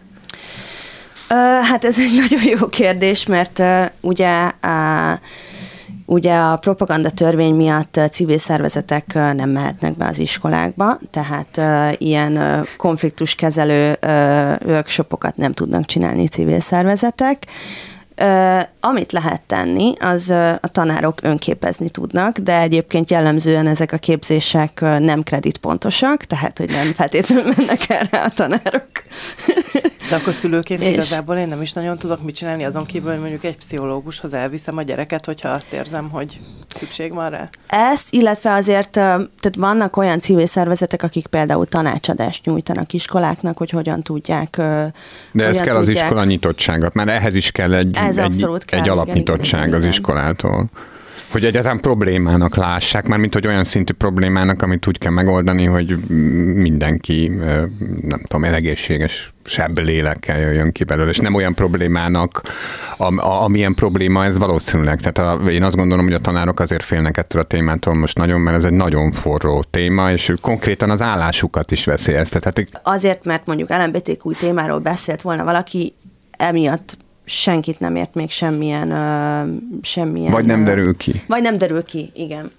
[1.29, 5.19] Uh, hát ez egy nagyon jó kérdés, mert uh, ugye uh,
[6.11, 11.61] Ugye a propaganda törvény miatt civil szervezetek nem mehetnek be az iskolákba, tehát
[11.99, 13.97] ilyen konfliktuskezelő
[14.65, 17.45] workshopokat nem tudnak csinálni civil szervezetek.
[18.79, 20.29] Amit lehet tenni, az
[20.61, 26.93] a tanárok önképezni tudnak, de egyébként jellemzően ezek a képzések nem kreditpontosak, tehát hogy nem
[26.93, 28.89] feltétlenül mennek erre a tanárok.
[30.09, 30.89] De akkor szülőként és...
[30.89, 34.77] igazából én nem is nagyon tudok mit csinálni, azon kívül, hogy mondjuk egy pszichológushoz elviszem
[34.77, 36.39] a gyereket, hogyha azt érzem, hogy
[36.75, 37.49] szükség van rá.
[37.67, 44.01] Ezt, illetve azért, tehát vannak olyan civil szervezetek, akik például tanácsadást nyújtanak iskoláknak, hogy hogyan
[44.01, 44.55] tudják.
[44.57, 45.75] De ez kell tudják...
[45.75, 49.79] az iskola nyitottságot, mert ehhez is kell egy, ez egy, kell, egy alapnyitottság igen, igen,
[49.79, 50.69] igen, az iskolától.
[51.31, 55.97] Hogy egyáltalán problémának lássák, már mint hogy olyan szintű problémának, amit úgy kell megoldani, hogy
[56.53, 57.27] mindenki,
[58.01, 62.41] nem tudom, egészséges sebb lélekkel jöjjön ki belőle, és nem olyan problémának,
[62.97, 64.99] am, a, amilyen probléma ez valószínűleg.
[65.01, 68.39] Tehát a, én azt gondolom, hogy a tanárok azért félnek ettől a témától most nagyon,
[68.41, 72.67] mert ez egy nagyon forró téma, és konkrétan az állásukat is veszélyeztethetik.
[72.83, 75.93] Azért, mert mondjuk LMBTQ témáról beszélt volna valaki,
[76.37, 76.97] emiatt
[77.29, 78.89] senkit nem ért még semmilyen...
[79.81, 81.23] Semmilyen vagy nem derül ki.
[81.27, 82.51] Vagy nem derül ki, igen.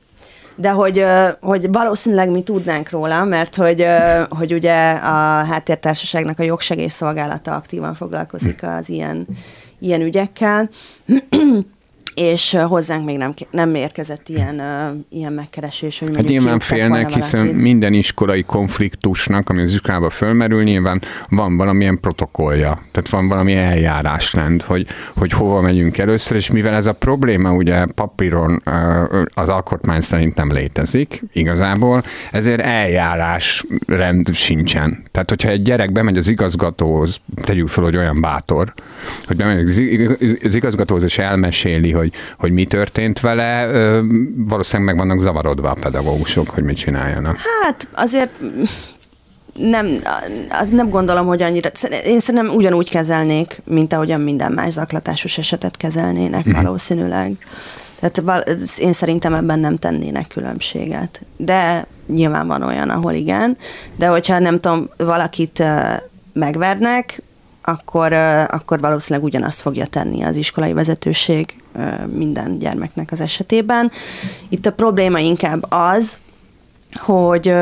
[0.54, 1.04] De hogy,
[1.40, 3.86] hogy valószínűleg mi tudnánk róla, mert hogy,
[4.28, 9.26] hogy ugye a háttértársaságnak a jogsegélyszolgálata aktívan foglalkozik az ilyen,
[9.78, 10.68] ilyen ügyekkel
[12.14, 14.62] és hozzánk még nem, nem érkezett ilyen,
[15.10, 17.62] ilyen megkeresés, hogy Hát nyilván félnek, hiszen valakit.
[17.62, 24.62] minden iskolai konfliktusnak, ami az iskolába fölmerül, nyilván van valamilyen protokollja, tehát van valami eljárásrend,
[24.62, 28.62] hogy, hogy hova megyünk először, és mivel ez a probléma ugye papíron
[29.34, 35.02] az alkotmány szerint nem létezik igazából, ezért eljárásrend sincsen.
[35.10, 38.72] Tehát, hogyha egy gyerek bemegy az igazgatóhoz, tegyük fel, hogy olyan bátor,
[39.26, 39.62] hogy bemegy
[40.42, 43.66] az igazgatóhoz és elmeséli, hogy, hogy mi történt vele,
[44.36, 47.36] valószínűleg meg vannak zavarodva a pedagógusok, hogy mit csináljanak.
[47.62, 48.30] Hát azért
[49.54, 49.86] nem,
[50.70, 51.70] nem gondolom, hogy annyira,
[52.04, 56.52] én szerintem ugyanúgy kezelnék, mint ahogyan minden más zaklatásos esetet kezelnének mm.
[56.52, 57.36] valószínűleg.
[58.00, 61.20] Tehát én szerintem ebben nem tennének különbséget.
[61.36, 63.56] De nyilván van olyan, ahol igen.
[63.96, 65.64] De hogyha nem tudom, valakit
[66.32, 67.22] megvernek,
[67.70, 68.12] akkor,
[68.48, 71.54] akkor valószínűleg ugyanazt fogja tenni az iskolai vezetőség
[72.06, 73.90] minden gyermeknek az esetében.
[74.48, 76.18] Itt a probléma inkább az,
[76.94, 77.54] hogy,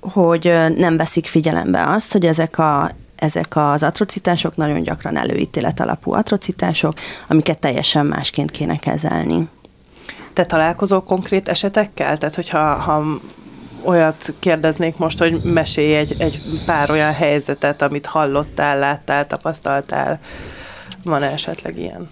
[0.00, 6.12] hogy nem veszik figyelembe azt, hogy ezek a ezek az atrocitások nagyon gyakran előítélet alapú
[6.12, 6.94] atrocitások,
[7.28, 9.48] amiket teljesen másként kéne kezelni.
[10.32, 12.18] Te találkozol konkrét esetekkel?
[12.18, 13.04] Tehát, hogyha ha
[13.84, 20.20] olyat kérdeznék most, hogy mesélj egy, egy pár olyan helyzetet, amit hallottál, láttál, tapasztaltál.
[21.04, 22.08] Van-e esetleg ilyen?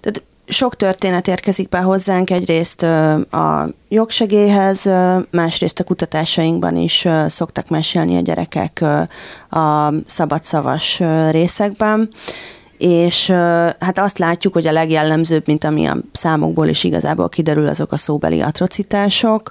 [0.00, 2.82] Tehát sok történet érkezik be hozzánk, egyrészt
[3.30, 4.90] a jogsegélyhez,
[5.30, 8.84] másrészt a kutatásainkban is szoktak mesélni a gyerekek
[9.50, 12.10] a szabadszavas részekben,
[12.78, 13.30] és
[13.78, 17.96] hát azt látjuk, hogy a legjellemzőbb, mint ami a számokból is igazából kiderül, azok a
[17.96, 19.50] szóbeli atrocitások,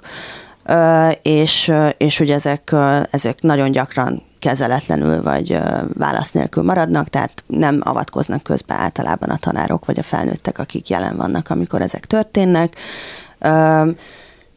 [1.22, 2.74] és, és hogy ezek,
[3.10, 5.58] ezek nagyon gyakran kezeletlenül vagy
[5.94, 11.16] válasz nélkül maradnak, tehát nem avatkoznak közbe általában a tanárok vagy a felnőttek, akik jelen
[11.16, 12.76] vannak, amikor ezek történnek.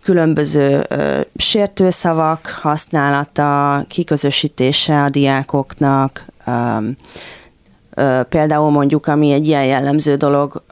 [0.03, 0.87] Különböző
[1.35, 6.25] sértőszavak használata, kiközösítése a diákoknak,
[8.29, 10.63] például mondjuk, ami egy ilyen jellemző dolog,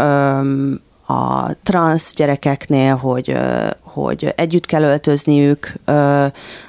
[1.07, 3.37] a transz gyerekeknél, hogy,
[3.81, 5.73] hogy együtt kell öltözniük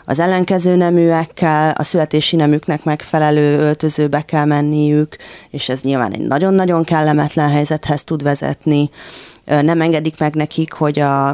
[0.05, 5.17] az ellenkező neműekkel, a születési nemüknek megfelelő öltözőbe kell menniük,
[5.51, 8.91] és ez nyilván egy nagyon-nagyon kellemetlen helyzethez tud vezetni.
[9.45, 11.29] Nem engedik meg nekik, hogy a,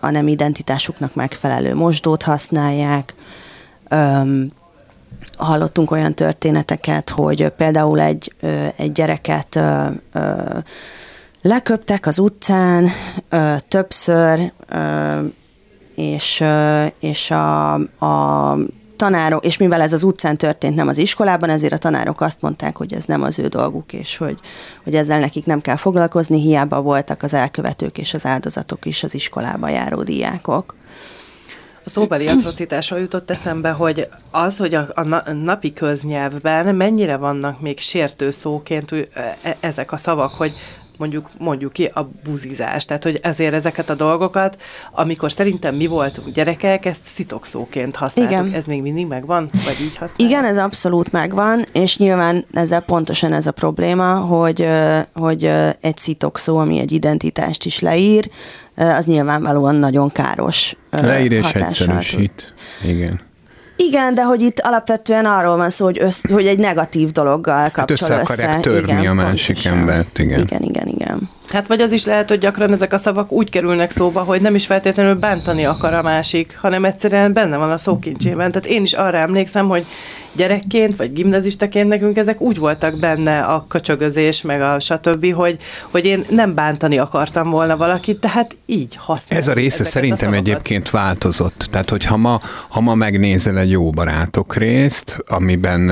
[0.00, 3.14] a nem identitásuknak megfelelő mosdót használják.
[5.38, 8.34] Hallottunk olyan történeteket, hogy például egy,
[8.76, 9.60] egy gyereket
[11.46, 12.88] Leköptek az utcán
[13.28, 15.20] ö, többször, ö,
[15.94, 18.56] és, ö, és a, a
[18.96, 22.76] tanárok, és mivel ez az utcán történt, nem az iskolában, ezért a tanárok azt mondták,
[22.76, 24.38] hogy ez nem az ő dolguk, és hogy,
[24.84, 29.14] hogy ezzel nekik nem kell foglalkozni, hiába voltak az elkövetők és az áldozatok is az
[29.14, 30.74] iskolába járó diákok.
[31.84, 37.78] A szóbeli atrocitásról jutott eszembe, hogy az, hogy a, a napi köznyelvben mennyire vannak még
[37.78, 40.54] sértő szóként e, ezek a szavak, hogy
[40.98, 42.84] mondjuk mondjuk ki a buzizás.
[42.84, 48.46] Tehát, hogy ezért ezeket a dolgokat, amikor szerintem mi voltunk gyerekek, ezt szitokszóként használtuk.
[48.46, 48.54] Igen.
[48.54, 49.48] Ez még mindig megvan?
[49.64, 50.30] Vagy így használjuk?
[50.30, 54.68] Igen, ez abszolút megvan, és nyilván ezzel pontosan ez a probléma, hogy,
[55.14, 55.44] hogy
[55.80, 58.30] egy szitokszó, ami egy identitást is leír,
[58.76, 62.54] az nyilvánvalóan nagyon káros Leír és egyszerűsít.
[62.84, 63.20] Igen.
[63.76, 67.72] Igen, de hogy itt alapvetően arról van szó, hogy, össz, hogy egy negatív dologgal hát
[67.72, 68.32] kapcsol hát össze.
[68.32, 69.78] akarják törni igen, a másik pontosan.
[69.78, 70.40] embert, igen.
[70.40, 71.30] Igen, igen, igen.
[71.48, 74.54] Hát vagy az is lehet, hogy gyakran ezek a szavak úgy kerülnek szóba, hogy nem
[74.54, 78.52] is feltétlenül bántani akar a másik, hanem egyszerűen benne van a szókincsében.
[78.52, 79.86] Tehát én is arra emlékszem, hogy
[80.34, 85.56] gyerekként, vagy gimnazistaként nekünk ezek úgy voltak benne a köcsögözés, meg a stb., hogy,
[85.90, 89.44] hogy én nem bántani akartam volna valakit, tehát így használom.
[89.44, 91.68] Ez a része szerintem a egyébként változott.
[91.70, 95.90] Tehát, hogy ha ma, ha ma megnézel egy jó barátok részt, amiben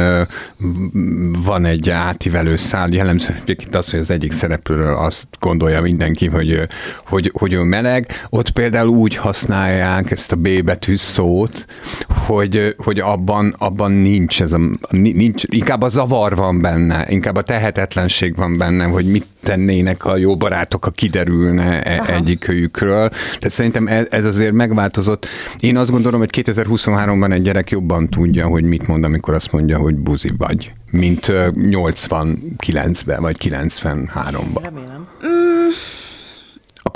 [1.44, 6.68] van egy átívelő szál, jellemzően egyébként az, hogy az egyik szereplőről azt gondolja mindenki, hogy,
[7.06, 11.66] hogy, hogy ő meleg, ott például úgy használják ezt a B betű szót,
[12.08, 17.42] hogy, hogy abban, abban nincs ez a, nincs, inkább a zavar van benne, inkább a
[17.42, 23.08] tehetetlenség van benne, hogy mit tennének a jó barátok, ha kiderülne e- egyikőjükről.
[23.08, 25.26] Tehát szerintem ez, ez azért megváltozott.
[25.58, 29.78] Én azt gondolom, hogy 2023-ban egy gyerek jobban tudja, hogy mit mond, amikor azt mondja,
[29.78, 34.60] hogy buzi vagy, mint 89-ben vagy 93-ban.
[34.62, 35.01] Remélem.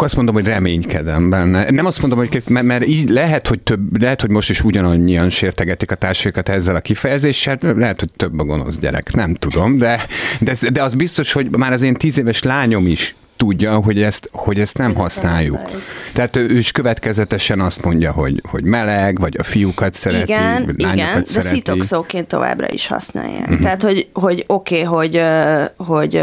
[0.06, 1.70] Azt mondom, hogy reménykedem benne.
[1.70, 5.30] Nem azt mondom, hogy mert, mert így lehet, hogy több, lehet, hogy most is ugyanannyian
[5.30, 10.06] sértegetik a társaikat ezzel a kifejezéssel, lehet, hogy több a gonosz gyerek, nem tudom, de,
[10.40, 14.28] de, de az biztos, hogy már az én tíz éves lányom is tudja, hogy ezt,
[14.32, 15.60] hogy ezt nem használjuk.
[16.12, 20.80] Tehát ő is következetesen azt mondja, hogy, hogy meleg, vagy a fiúkat szereti, igen, vagy
[20.80, 21.48] lányokat igen, szereti.
[21.48, 23.40] de szitokszóként továbbra is használják.
[23.40, 23.60] Uh-huh.
[23.60, 25.22] Tehát, hogy, hogy oké, okay, hogy,
[25.76, 26.22] hogy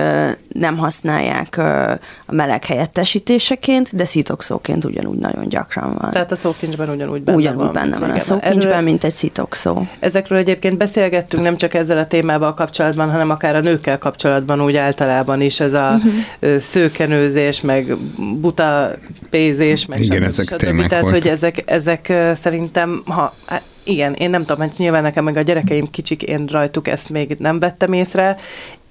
[0.54, 1.58] nem használják
[2.28, 6.12] a meleg helyettesítéseként, de szitokszóként ugyanúgy nagyon gyakran van.
[6.12, 7.74] Tehát a szókincsben ugyanúgy benne ugyanúgy van.
[7.74, 9.82] benne van a szókincsben, erről, mint egy szitokszó.
[10.00, 14.76] Ezekről egyébként beszélgettünk nem csak ezzel a témával kapcsolatban, hanem akár a nőkkel kapcsolatban úgy
[14.76, 16.58] általában is ez a uh-huh.
[16.58, 17.98] szőkenőzés, meg
[18.40, 18.92] buta
[19.30, 20.88] pézés, meg Igen, ezek stb.
[20.88, 25.38] Tehát, hogy ezek, ezek szerintem, ha hát igen, én nem tudom, mert nyilván nekem meg
[25.38, 28.38] a gyerekeim kicsik, én rajtuk ezt még nem vettem észre.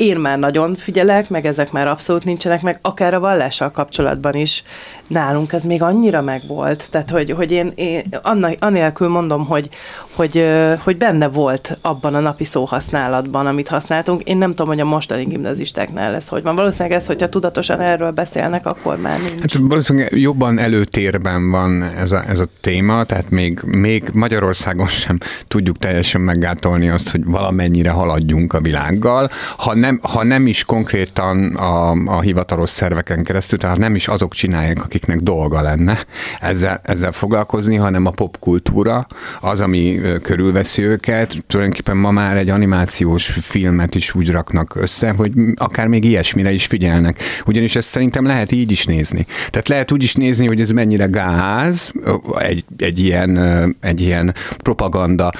[0.02, 4.62] Én már nagyon figyelek, meg ezek már abszolút nincsenek, meg akár a vallással kapcsolatban is
[5.08, 6.90] nálunk ez még annyira megvolt.
[6.90, 9.68] Tehát, hogy, hogy én, én anna, anélkül mondom, hogy,
[10.14, 10.46] hogy,
[10.82, 14.22] hogy benne volt abban a napi szóhasználatban, amit használtunk.
[14.22, 16.54] Én nem tudom, hogy a mostani gimnazistáknál lesz, hogy van.
[16.54, 19.40] Valószínűleg ez, hogyha tudatosan erről beszélnek, akkor már nincs.
[19.40, 25.18] Hát valószínűleg jobban előtérben van ez a, ez a téma, tehát még, még Magyarországon sem
[25.48, 29.30] tudjuk teljesen meggátolni azt, hogy valamennyire haladjunk a világgal.
[29.56, 34.34] Ha nem, ha nem is konkrétan a, a hivatalos szerveken keresztül, tehát nem is azok
[34.34, 35.98] csinálják, akiknek dolga lenne
[36.40, 39.06] ezzel, ezzel foglalkozni, hanem a popkultúra,
[39.40, 41.36] az, ami körülveszi őket.
[41.46, 46.66] Tulajdonképpen ma már egy animációs filmet is úgy raknak össze, hogy akár még ilyesmire is
[46.66, 47.22] figyelnek.
[47.46, 49.26] Ugyanis ezt szerintem lehet így is nézni.
[49.50, 51.92] Tehát lehet úgy is nézni, hogy ez mennyire gáz,
[52.38, 53.38] egy, egy ilyen,
[53.80, 55.32] egy ilyen propaganda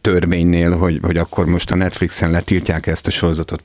[0.00, 3.62] törvénynél, hogy, hogy akkor most a Netflixen letiltják ezt a sorozatot,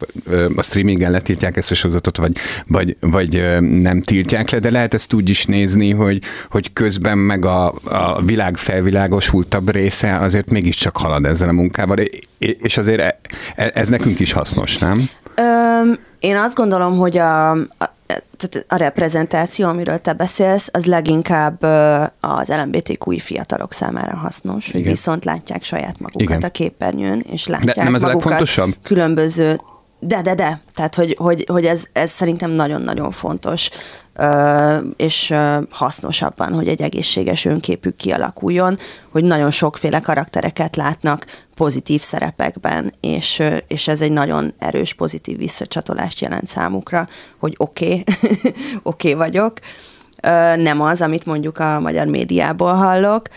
[0.55, 2.37] a streamingen letiltják ezt a sorozatot, vagy,
[2.67, 7.45] vagy, vagy nem tiltják le, de lehet ezt úgy is nézni, hogy, hogy közben meg
[7.45, 11.97] a, a világ felvilágosultabb része azért mégiscsak halad ezzel a munkával,
[12.37, 13.19] és azért e,
[13.55, 15.09] e, ez nekünk is hasznos, nem?
[15.35, 17.93] Öm, én azt gondolom, hogy a, a
[18.37, 21.63] tehát a reprezentáció, amiről te beszélsz, az leginkább
[22.19, 26.41] az LMBTQI fiatalok számára hasznos, hogy viszont látják saját magukat Igen.
[26.41, 28.75] a képernyőn, és látják de nem ez magukat a legfontosabb?
[28.83, 29.59] különböző
[30.07, 30.61] de, de, de.
[30.73, 33.69] Tehát, hogy, hogy, hogy ez, ez szerintem nagyon-nagyon fontos,
[34.95, 35.33] és
[35.69, 38.77] hasznos abban, hogy egy egészséges önképük kialakuljon,
[39.11, 41.25] hogy nagyon sokféle karaktereket látnak
[41.55, 48.03] pozitív szerepekben, és, és ez egy nagyon erős pozitív visszacsatolást jelent számukra, hogy oké, okay,
[48.83, 49.59] oké okay vagyok.
[50.55, 53.29] Nem az, amit mondjuk a magyar médiából hallok,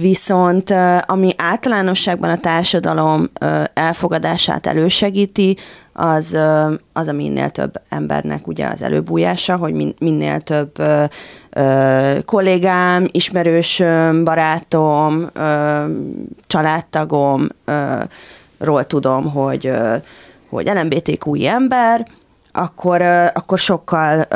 [0.00, 0.74] Viszont
[1.06, 3.30] ami általánosságban a társadalom
[3.74, 5.56] elfogadását elősegíti,
[5.92, 6.38] az,
[6.92, 10.82] az a minél több embernek ugye az előbújása, hogy minél több
[12.24, 15.30] kollégám, ismerősöm, barátom,
[16.46, 17.48] családtagom
[18.58, 19.70] ról tudom, hogy,
[20.48, 22.06] hogy LMBTQI ember,
[22.56, 23.02] akkor,
[23.34, 24.26] akkor sokkal,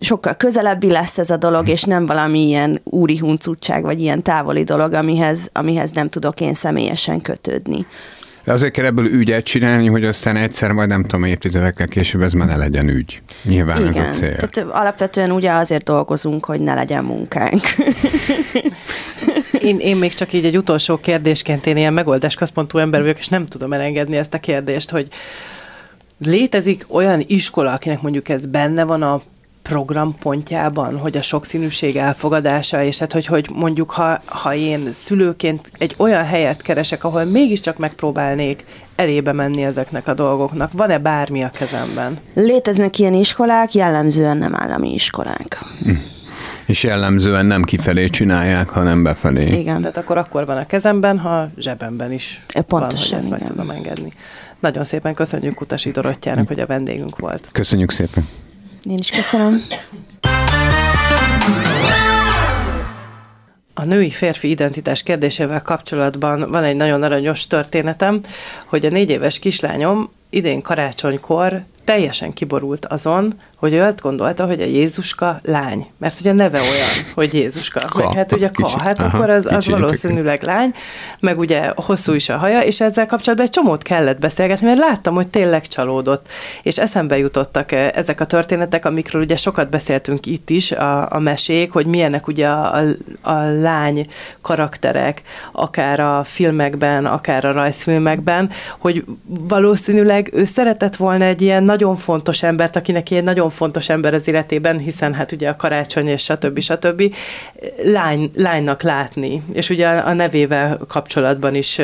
[0.00, 4.64] sokkal közelebbi lesz ez a dolog, és nem valami ilyen úri huncutság, vagy ilyen távoli
[4.64, 7.86] dolog, amihez, amihez nem tudok én személyesen kötődni.
[8.44, 12.32] De azért kell ebből ügyet csinálni, hogy aztán egyszer majd nem tudom, évtizedekkel később ez
[12.32, 13.22] már ne legyen ügy.
[13.42, 13.88] Nyilván Igen.
[13.88, 14.36] ez a cél.
[14.36, 17.62] Tehát alapvetően ugye azért dolgozunk, hogy ne legyen munkánk.
[19.68, 23.46] én, én még csak így egy utolsó kérdésként, én ilyen megoldásközpontú ember vagyok, és nem
[23.46, 25.08] tudom elengedni ezt a kérdést, hogy,
[26.24, 29.20] Létezik olyan iskola, akinek mondjuk ez benne van a
[29.62, 35.94] programpontjában, hogy a sokszínűség elfogadása, és hát, hogy, hogy mondjuk, ha, ha én szülőként egy
[35.98, 38.64] olyan helyet keresek, ahol mégiscsak megpróbálnék
[38.96, 40.72] elébe menni ezeknek a dolgoknak.
[40.72, 42.18] Van-e bármi a kezemben?
[42.34, 45.58] Léteznek ilyen iskolák, jellemzően nem állami iskolák.
[45.82, 45.90] Hm.
[46.66, 49.58] És jellemzően nem kifelé csinálják, hanem befelé.
[49.58, 49.80] Igen.
[49.80, 53.70] Tehát akkor akkor van a kezemben, ha zsebemben is Pontosan, van, hogy ezt meg tudom
[53.70, 54.12] engedni.
[54.60, 57.48] Nagyon szépen köszönjük Utasi Dorottyának, hogy a vendégünk volt.
[57.52, 58.28] Köszönjük szépen.
[58.82, 59.64] Én is köszönöm.
[63.74, 68.20] A női-férfi identitás kérdésével kapcsolatban van egy nagyon aranyos történetem,
[68.66, 74.60] hogy a négy éves kislányom idén karácsonykor teljesen kiborult azon, hogy ő azt gondolta, hogy
[74.60, 77.80] a Jézuska lány, mert ugye a neve olyan, hogy Jézuska.
[77.88, 80.74] Ka, meg hát ugye Ka, kicsit, hát aha, akkor az, az valószínűleg lány,
[81.20, 85.14] meg ugye hosszú is a haja, és ezzel kapcsolatban egy csomót kellett beszélgetni, mert láttam,
[85.14, 86.26] hogy tényleg csalódott.
[86.62, 91.18] És eszembe jutottak eh, ezek a történetek, amikről ugye sokat beszéltünk itt is, a, a
[91.18, 92.82] mesék, hogy milyenek ugye a, a,
[93.30, 94.06] a lány
[94.40, 95.22] karakterek,
[95.52, 102.42] akár a filmekben, akár a rajzfilmekben, hogy valószínűleg ő szeretett volna egy ilyen nagyon fontos
[102.42, 106.60] embert, akinek ilyen nagyon fontos ember az életében, hiszen hát ugye a karácsony és stb.
[106.60, 107.14] stb.
[107.84, 111.80] Lány, lánynak látni, és ugye a nevével kapcsolatban is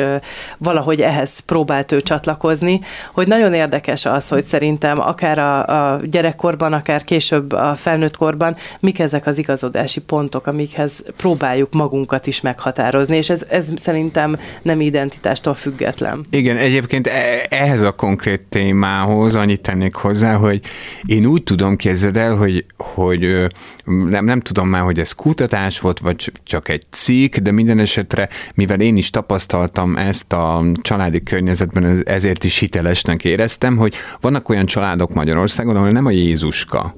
[0.57, 2.79] valahogy ehhez próbált ő csatlakozni,
[3.13, 8.55] hogy nagyon érdekes az, hogy szerintem akár a, a gyerekkorban, akár később a felnőtt korban,
[8.79, 14.81] mik ezek az igazodási pontok, amikhez próbáljuk magunkat is meghatározni, és ez, ez szerintem nem
[14.81, 16.25] identitástól független.
[16.29, 20.61] Igen, egyébként e, ehhez a konkrét témához annyit tennék hozzá, hogy
[21.05, 23.47] én úgy tudom, képzeld el, hogy, hogy
[23.85, 28.29] nem, nem tudom már, hogy ez kutatás volt, vagy csak egy cikk, de minden esetre,
[28.55, 34.65] mivel én is tapasztaltam ezt a családi környezetben, ezért is hitelesnek éreztem, hogy vannak olyan
[34.65, 36.95] családok Magyarországon, ahol nem a Jézuska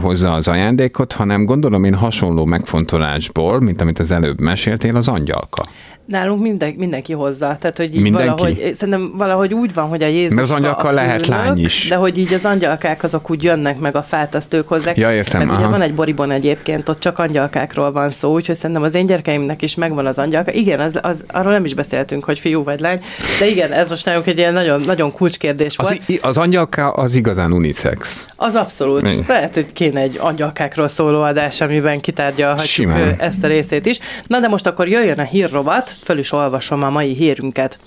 [0.00, 5.62] hozza az ajándékot, hanem gondolom én hasonló megfontolásból, mint amit az előbb meséltél, az angyalka.
[6.06, 8.28] Nálunk minden, mindenki hozza, tehát hogy így mindenki?
[8.28, 11.88] valahogy, szerintem valahogy úgy van, hogy a Jézus Mert az angyalka lehet lány is.
[11.88, 14.96] De hogy így az angyalkák azok úgy jönnek meg a fát, azt ők hozzák.
[14.96, 15.58] Ja, értem, meg aha.
[15.58, 19.62] ugye van egy boribon egyébként, ott csak angyalkákról van szó, úgyhogy szerintem az én gyerekeimnek
[19.62, 20.52] is megvan az angyalka.
[20.52, 23.00] Igen, az, az, arról nem is beszéltünk, hogy fiú vagy lány,
[23.40, 26.00] de igen, ez most nálunk egy ilyen nagyon, nagyon kulcskérdés volt.
[26.06, 28.26] Az, az angyalka az igazán unisex.
[28.36, 29.02] Az abszolút.
[29.02, 29.24] Mi?
[29.26, 33.14] Lehet, hogy kéne egy angyalkákról szóló adás, amiben kitárgyalhatjuk Simán.
[33.18, 33.98] ezt a részét is.
[34.26, 37.78] Na de most akkor jöjjön a hírrovat, föl is olvasom a mai hírünket.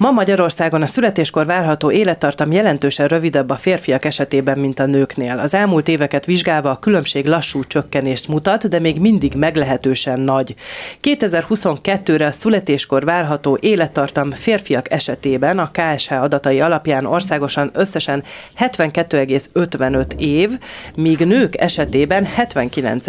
[0.00, 5.38] Ma Magyarországon a születéskor várható élettartam jelentősen rövidebb a férfiak esetében, mint a nőknél.
[5.38, 10.54] Az elmúlt éveket vizsgálva a különbség lassú csökkenést mutat, de még mindig meglehetősen nagy.
[11.02, 18.24] 2022-re a születéskor várható élettartam férfiak esetében a KSH adatai alapján országosan összesen
[18.58, 20.50] 72,55 év,
[20.94, 23.06] míg nők esetében 79,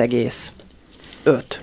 [1.24, 1.62] 5.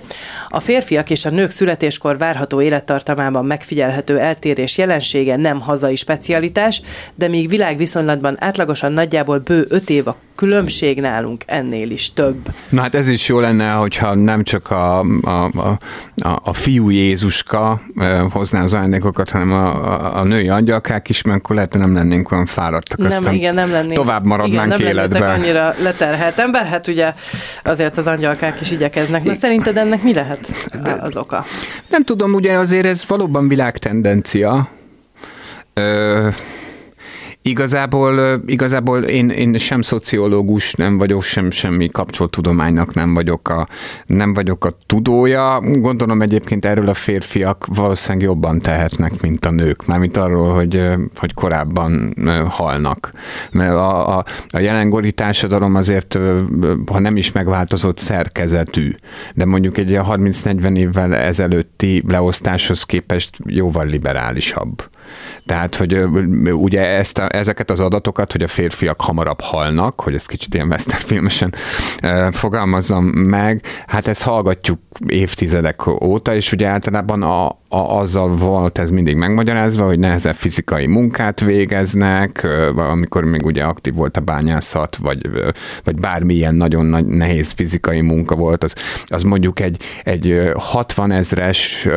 [0.48, 6.82] A férfiak és a nők születéskor várható élettartamában megfigyelhető eltérés jelensége nem hazai specialitás,
[7.14, 12.36] de míg világviszonylatban átlagosan nagyjából bő 5 év a különbség nálunk ennél is több.
[12.68, 15.78] Na hát ez is jó lenne, hogyha nem csak a, a, a,
[16.42, 17.80] a fiú Jézuska
[18.30, 21.94] hozná az ajándékokat, hanem a, a, a női angyalkák is, mert akkor lehet, hogy nem
[21.94, 22.98] lennénk olyan fáradtak.
[22.98, 23.94] Nem, Aztán igen, nem lennénk.
[23.94, 25.30] Tovább maradnánk igen, nem életben.
[25.30, 27.14] annyira leterhelt ember, hát ugye
[27.64, 29.24] azért az angyalkák is igyekeznek.
[29.24, 30.52] Na szerinted ennek mi lehet
[31.00, 31.44] az oka?
[31.88, 34.68] Nem tudom, ugye azért ez valóban világtendencia.
[35.74, 36.28] Ö,
[37.48, 43.68] Igazából, igazából én, én sem szociológus nem vagyok, sem semmi kapcsoltudománynak nem vagyok, a,
[44.06, 45.60] nem vagyok a tudója.
[45.60, 50.82] Gondolom egyébként erről a férfiak valószínűleg jobban tehetnek, mint a nők, mármint arról, hogy,
[51.16, 52.14] hogy korábban
[52.48, 53.12] halnak.
[53.50, 56.18] Mert a, a, a jelenkori társadalom azért,
[56.86, 58.94] ha nem is megváltozott szerkezetű,
[59.34, 64.82] de mondjuk egy 30-40 évvel ezelőtti leosztáshoz képest jóval liberálisabb.
[65.46, 65.98] Tehát, hogy
[66.50, 71.54] ugye ezt ezeket az adatokat, hogy a férfiak hamarabb halnak, hogy ezt kicsit ilyen filmesen
[72.30, 78.90] fogalmazzam meg, hát ezt hallgatjuk évtizedek óta, és ugye általában a, a, azzal volt ez
[78.90, 82.46] mindig megmagyarázva, hogy nehezebb fizikai munkát végeznek,
[82.76, 85.30] amikor még ugye aktív volt a bányászat, vagy,
[85.84, 91.88] vagy bármilyen nagyon nagy, nehéz fizikai munka volt, az, az mondjuk egy, egy 60 ezres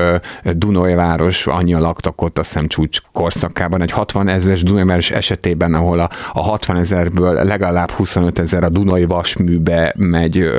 [0.43, 6.10] Dunajváros, annyi laktak ott, azt hiszem csúcs korszakában, egy 60 ezres Dunajváros esetében, ahol a,
[6.34, 10.49] a 60 ezerből legalább 25 ezer a Dunai vasműbe megy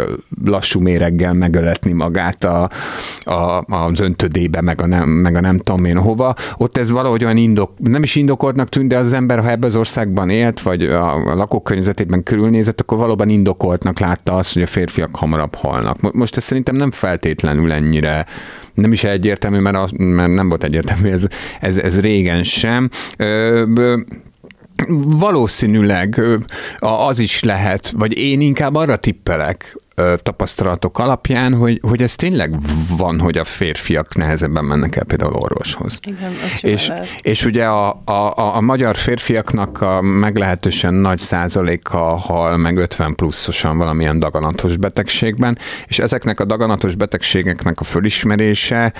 [0.44, 2.70] lassú méreggel megöletni magát a,
[3.18, 7.24] a, az öntödébe, meg a nem meg a nem tudom én hova, ott ez valahogy
[7.24, 10.82] olyan indok, nem is indokoltnak tűnt, de az ember, ha ebbe az országban élt, vagy
[10.82, 16.12] a lakókörnyezetében körülnézett, akkor valóban indokoltnak látta azt, hogy a férfiak hamarabb halnak.
[16.12, 18.26] Most ez szerintem nem feltétlenül ennyire
[18.74, 21.26] nem is egyértelmű, mert, az, mert nem volt egyértelmű, ez,
[21.60, 22.90] ez, ez régen sem.
[23.16, 23.96] Ö,
[25.18, 26.20] valószínűleg
[26.78, 29.76] az is lehet, vagy én inkább arra tippelek,
[30.16, 32.54] tapasztalatok alapján, hogy, hogy ez tényleg
[32.96, 35.98] van, hogy a férfiak nehezebben mennek el például orvoshoz.
[36.06, 42.56] Igen, és, és ugye a, a, a, a magyar férfiaknak a meglehetősen nagy százaléka hal
[42.56, 48.92] meg 50 pluszosan valamilyen daganatos betegségben, és ezeknek a daganatos betegségeknek a fölismerése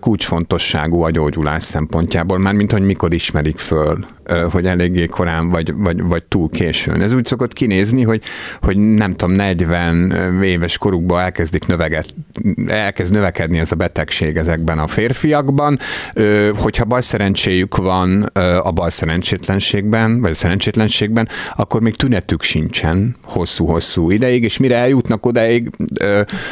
[0.00, 3.98] kulcsfontosságú a gyógyulás szempontjából, már mint hogy mikor ismerik föl
[4.50, 7.02] hogy eléggé korán vagy, vagy, vagy túl későn.
[7.02, 8.22] Ez úgy szokott kinézni, hogy,
[8.60, 12.14] hogy nem tudom, 40 éves korukban elkezdik növeget,
[12.66, 15.78] elkezd növekedni ez a betegség ezekben a férfiakban,
[16.58, 18.22] hogyha bal szerencséjük van
[18.62, 25.26] a bal szerencsétlenségben, vagy a szerencsétlenségben, akkor még tünetük sincsen hosszú-hosszú ideig, és mire eljutnak
[25.26, 25.70] odáig,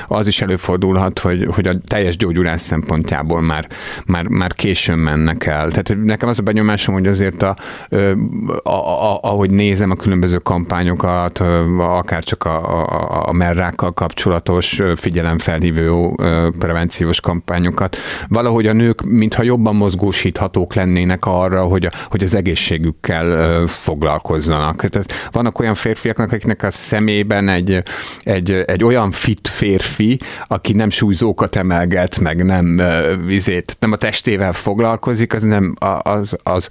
[0.09, 3.69] az is előfordulhat, hogy, hogy a teljes gyógyulás szempontjából már,
[4.07, 5.69] már, már későn mennek el.
[5.69, 7.57] Tehát nekem az a benyomásom, hogy azért a,
[8.63, 11.39] a, a, ahogy nézem a különböző kampányokat,
[11.79, 13.33] akár csak a, a, a
[13.67, 16.21] merrákkal kapcsolatos figyelemfelhívó
[16.59, 17.97] prevenciós kampányokat,
[18.29, 24.89] valahogy a nők mintha jobban mozgósíthatók lennének arra, hogy, a, hogy az egészségükkel foglalkozzanak.
[24.89, 27.83] Tehát vannak olyan férfiaknak, akiknek a szemében egy,
[28.23, 32.83] egy, egy olyan fit férfi, aki nem súlyzókat emelget, meg nem,
[33.27, 36.69] vizét, nem a testével foglalkozik, az nem az, az,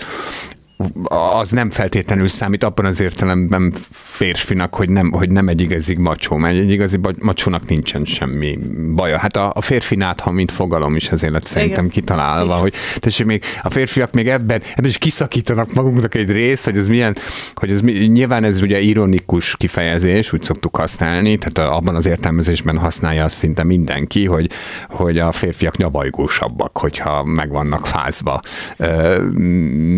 [1.38, 6.36] az nem feltétlenül számít abban az értelemben férfinak, hogy nem, hogy nem egy igazi macsó,
[6.36, 8.60] mert egy igazi macsónak nincsen semmi
[8.96, 9.18] baja.
[9.18, 11.96] Hát a, a férfi nátha, mint fogalom is azért lett szerintem Igen.
[11.96, 12.60] kitalálva, Igen.
[12.60, 16.88] hogy tessék, még a férfiak még ebben, ebben is kiszakítanak magunknak egy részt, hogy ez
[16.88, 17.16] milyen,
[17.54, 23.24] hogy ez nyilván ez ugye ironikus kifejezés, úgy szoktuk használni, tehát abban az értelmezésben használja
[23.24, 24.50] azt szinte mindenki, hogy,
[24.90, 28.40] hogy a férfiak nyavajgósabbak, hogyha meg vannak fázva,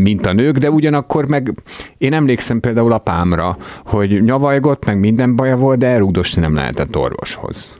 [0.01, 1.53] mint a nők, de de ugyanakkor meg
[1.97, 7.79] én emlékszem például apámra, hogy nyavajgott, meg minden baja volt, de elrúgdosni nem lehetett orvoshoz.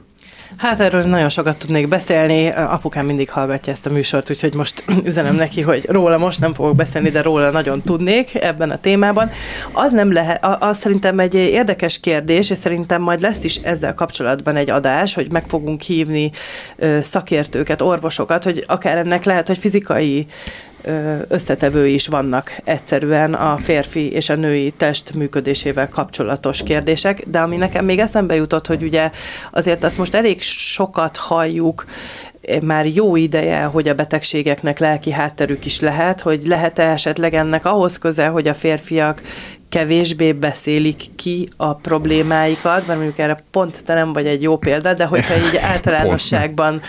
[0.58, 2.48] Hát erről nagyon sokat tudnék beszélni.
[2.50, 6.76] Apukám mindig hallgatja ezt a műsort, úgyhogy most üzenem neki, hogy róla most nem fogok
[6.76, 9.30] beszélni, de róla nagyon tudnék ebben a témában.
[9.72, 14.56] Az nem lehet, az szerintem egy érdekes kérdés, és szerintem majd lesz is ezzel kapcsolatban
[14.56, 16.32] egy adás, hogy meg fogunk hívni
[17.02, 20.28] szakértőket, orvosokat, hogy akár ennek lehet, hogy fizikai
[21.28, 27.58] összetevői is vannak egyszerűen a férfi és a női test működésével kapcsolatos kérdések, de ami
[27.58, 29.12] nekem még eszembe jutott, hogy ugye
[29.52, 31.86] azért azt most elég sokat halljuk,
[32.62, 37.98] már jó ideje, hogy a betegségeknek lelki hátterük is lehet, hogy lehet-e esetleg ennek ahhoz
[37.98, 39.22] köze, hogy a férfiak
[39.70, 44.94] kevésbé beszélik ki a problémáikat, mert mondjuk erre pont te nem vagy egy jó példa,
[44.94, 46.82] de hogyha így általánosságban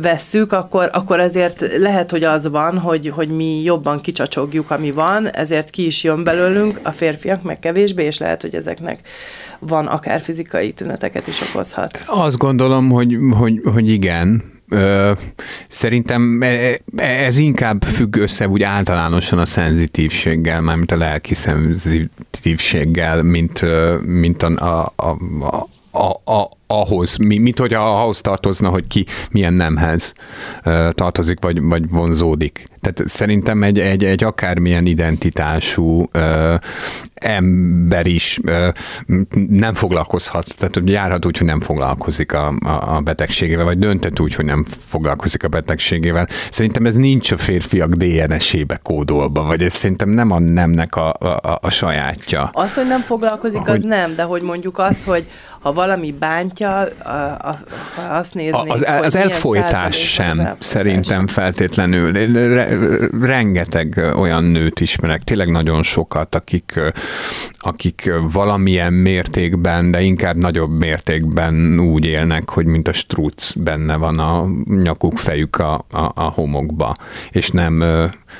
[0.00, 5.30] vesszük, akkor, akkor ezért lehet, hogy az van, hogy, hogy mi jobban kicsacsogjuk, ami van,
[5.30, 9.00] ezért ki is jön belőlünk, a férfiak meg kevésbé, és lehet, hogy ezeknek
[9.58, 12.02] van akár fizikai tüneteket is okozhat.
[12.06, 14.53] Azt gondolom, hogy, hogy, hogy igen,
[15.68, 16.46] Szerintem e,
[16.96, 23.64] e, ez inkább függ össze úgy általánosan a szenzitívséggel, mármint a lelki szenzitívséggel, mint,
[24.02, 29.54] mint a, a, a, a, a, ahhoz, mi, mit hogy ahhoz tartozna, hogy ki milyen
[29.54, 30.12] nemhez
[30.90, 32.72] tartozik, vagy, vagy vonzódik.
[32.80, 36.54] Tehát szerintem egy, egy, egy akármilyen identitású ö,
[37.14, 38.68] ember is ö,
[39.48, 44.34] nem foglalkozhat, tehát járhat úgy, hogy nem foglalkozik a, a, a betegségével, vagy dönthet úgy,
[44.34, 46.28] hogy nem foglalkozik a betegségével.
[46.50, 51.58] Szerintem ez nincs a férfiak DNS-ébe kódolva, vagy ez szerintem nem a nemnek a, a,
[51.60, 52.50] a sajátja.
[52.52, 55.26] Az, hogy nem foglalkozik, hogy, az nem, de hogy mondjuk az, hogy
[55.60, 56.10] ha valami
[56.58, 57.58] bántja, a, a,
[57.94, 60.66] ha azt néznék, az, az elfolytás sem az elfolytás.
[60.66, 62.12] szerintem feltétlenül.
[62.54, 62.68] Re,
[63.20, 66.80] rengeteg olyan nőt ismerek, tényleg nagyon sokat, akik,
[67.58, 74.18] akik valamilyen mértékben, de inkább nagyobb mértékben úgy élnek, hogy mint a struc benne van
[74.18, 76.96] a nyakuk, fejük a, a, a homokba,
[77.30, 77.84] és nem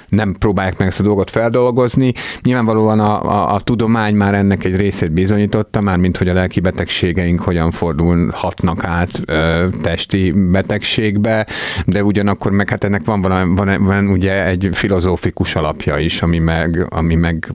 [0.08, 2.12] nem próbálják meg ezt a dolgot feldolgozni.
[2.42, 6.60] Nyilvánvalóan a, a, a tudomány már ennek egy részét bizonyította, már mint hogy a lelki
[6.60, 11.46] betegségeink hogyan fordulhatnak át ö, testi betegségbe,
[11.86, 16.38] de ugyanakkor meg hát ennek van, van, van, van ugye egy filozófikus alapja is, ami
[16.38, 17.52] meg, ami meg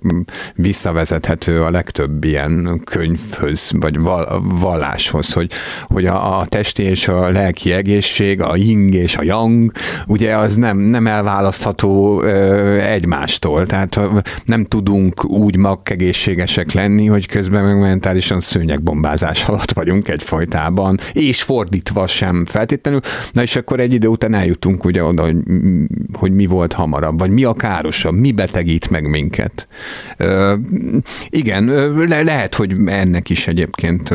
[0.56, 4.00] visszavezethető a legtöbb ilyen könyvhöz, vagy
[4.42, 5.52] valláshoz, hogy,
[5.88, 9.72] hogy a, a testi és a lelki egészség, a ying és a yang,
[10.08, 12.22] ugye az nem, nem elválasztható
[12.80, 13.66] egymástól.
[13.66, 14.00] Tehát
[14.46, 22.08] nem tudunk úgy makkegészségesek lenni, hogy közben meg mentálisan szőnyegbombázás alatt vagyunk egyfajtában, és fordítva
[22.08, 23.00] sem feltétlenül.
[23.32, 25.38] Na és akkor egy idő után eljutunk ugye oda, hogy,
[26.14, 29.68] hogy mi volt hamarabb, vagy mi a károsabb, mi betegít meg minket.
[31.30, 31.66] Igen,
[32.08, 34.14] le, lehet, hogy ennek is egyébként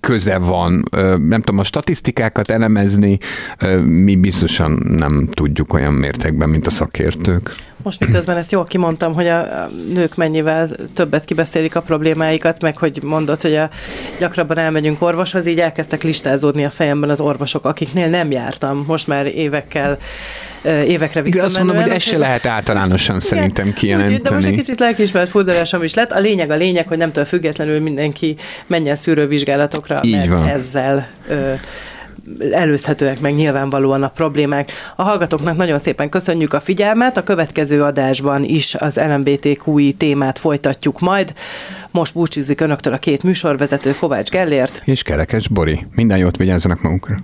[0.00, 0.84] köze van.
[1.28, 3.18] Nem tudom, a statisztikákat elemezni
[3.86, 7.68] mi biztosan nem tudjuk olyan mértékben, mint a szakértő vezetők.
[7.82, 13.02] Most miközben ezt jól kimondtam, hogy a nők mennyivel többet kibeszélik a problémáikat, meg hogy
[13.02, 13.70] mondod, hogy a,
[14.18, 19.26] gyakrabban elmegyünk orvoshoz, így elkezdtek listázódni a fejemben az orvosok, akiknél nem jártam most már
[19.26, 19.98] évekkel
[20.64, 21.44] évekre visszamenően.
[21.44, 24.18] azt mondom, hogy ez se lehet általánosan igen, szerintem kijelenteni.
[24.18, 26.12] De most egy kicsit lelkiismeret furdalásom is lett.
[26.12, 30.46] A lényeg a lényeg, hogy nemtől függetlenül mindenki menjen szűrővizsgálatokra, Így mert van.
[30.48, 31.52] ezzel ö,
[32.52, 34.72] előzhetőek meg nyilvánvalóan a problémák.
[34.96, 41.00] A hallgatóknak nagyon szépen köszönjük a figyelmet, a következő adásban is az LMBTQI témát folytatjuk
[41.00, 41.34] majd.
[41.90, 45.86] Most búcsúzik önöktől a két műsorvezető, Kovács Gellért és Kerekes Bori.
[45.94, 47.16] Minden jót vigyázzanak magukra.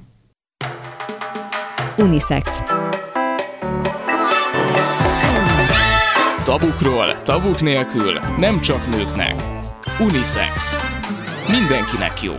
[1.99, 2.63] Unisex.
[6.45, 9.35] Tabukról, tabuk nélkül, nem csak nőknek.
[10.01, 10.77] Unisex.
[11.49, 12.35] Mindenkinek jó.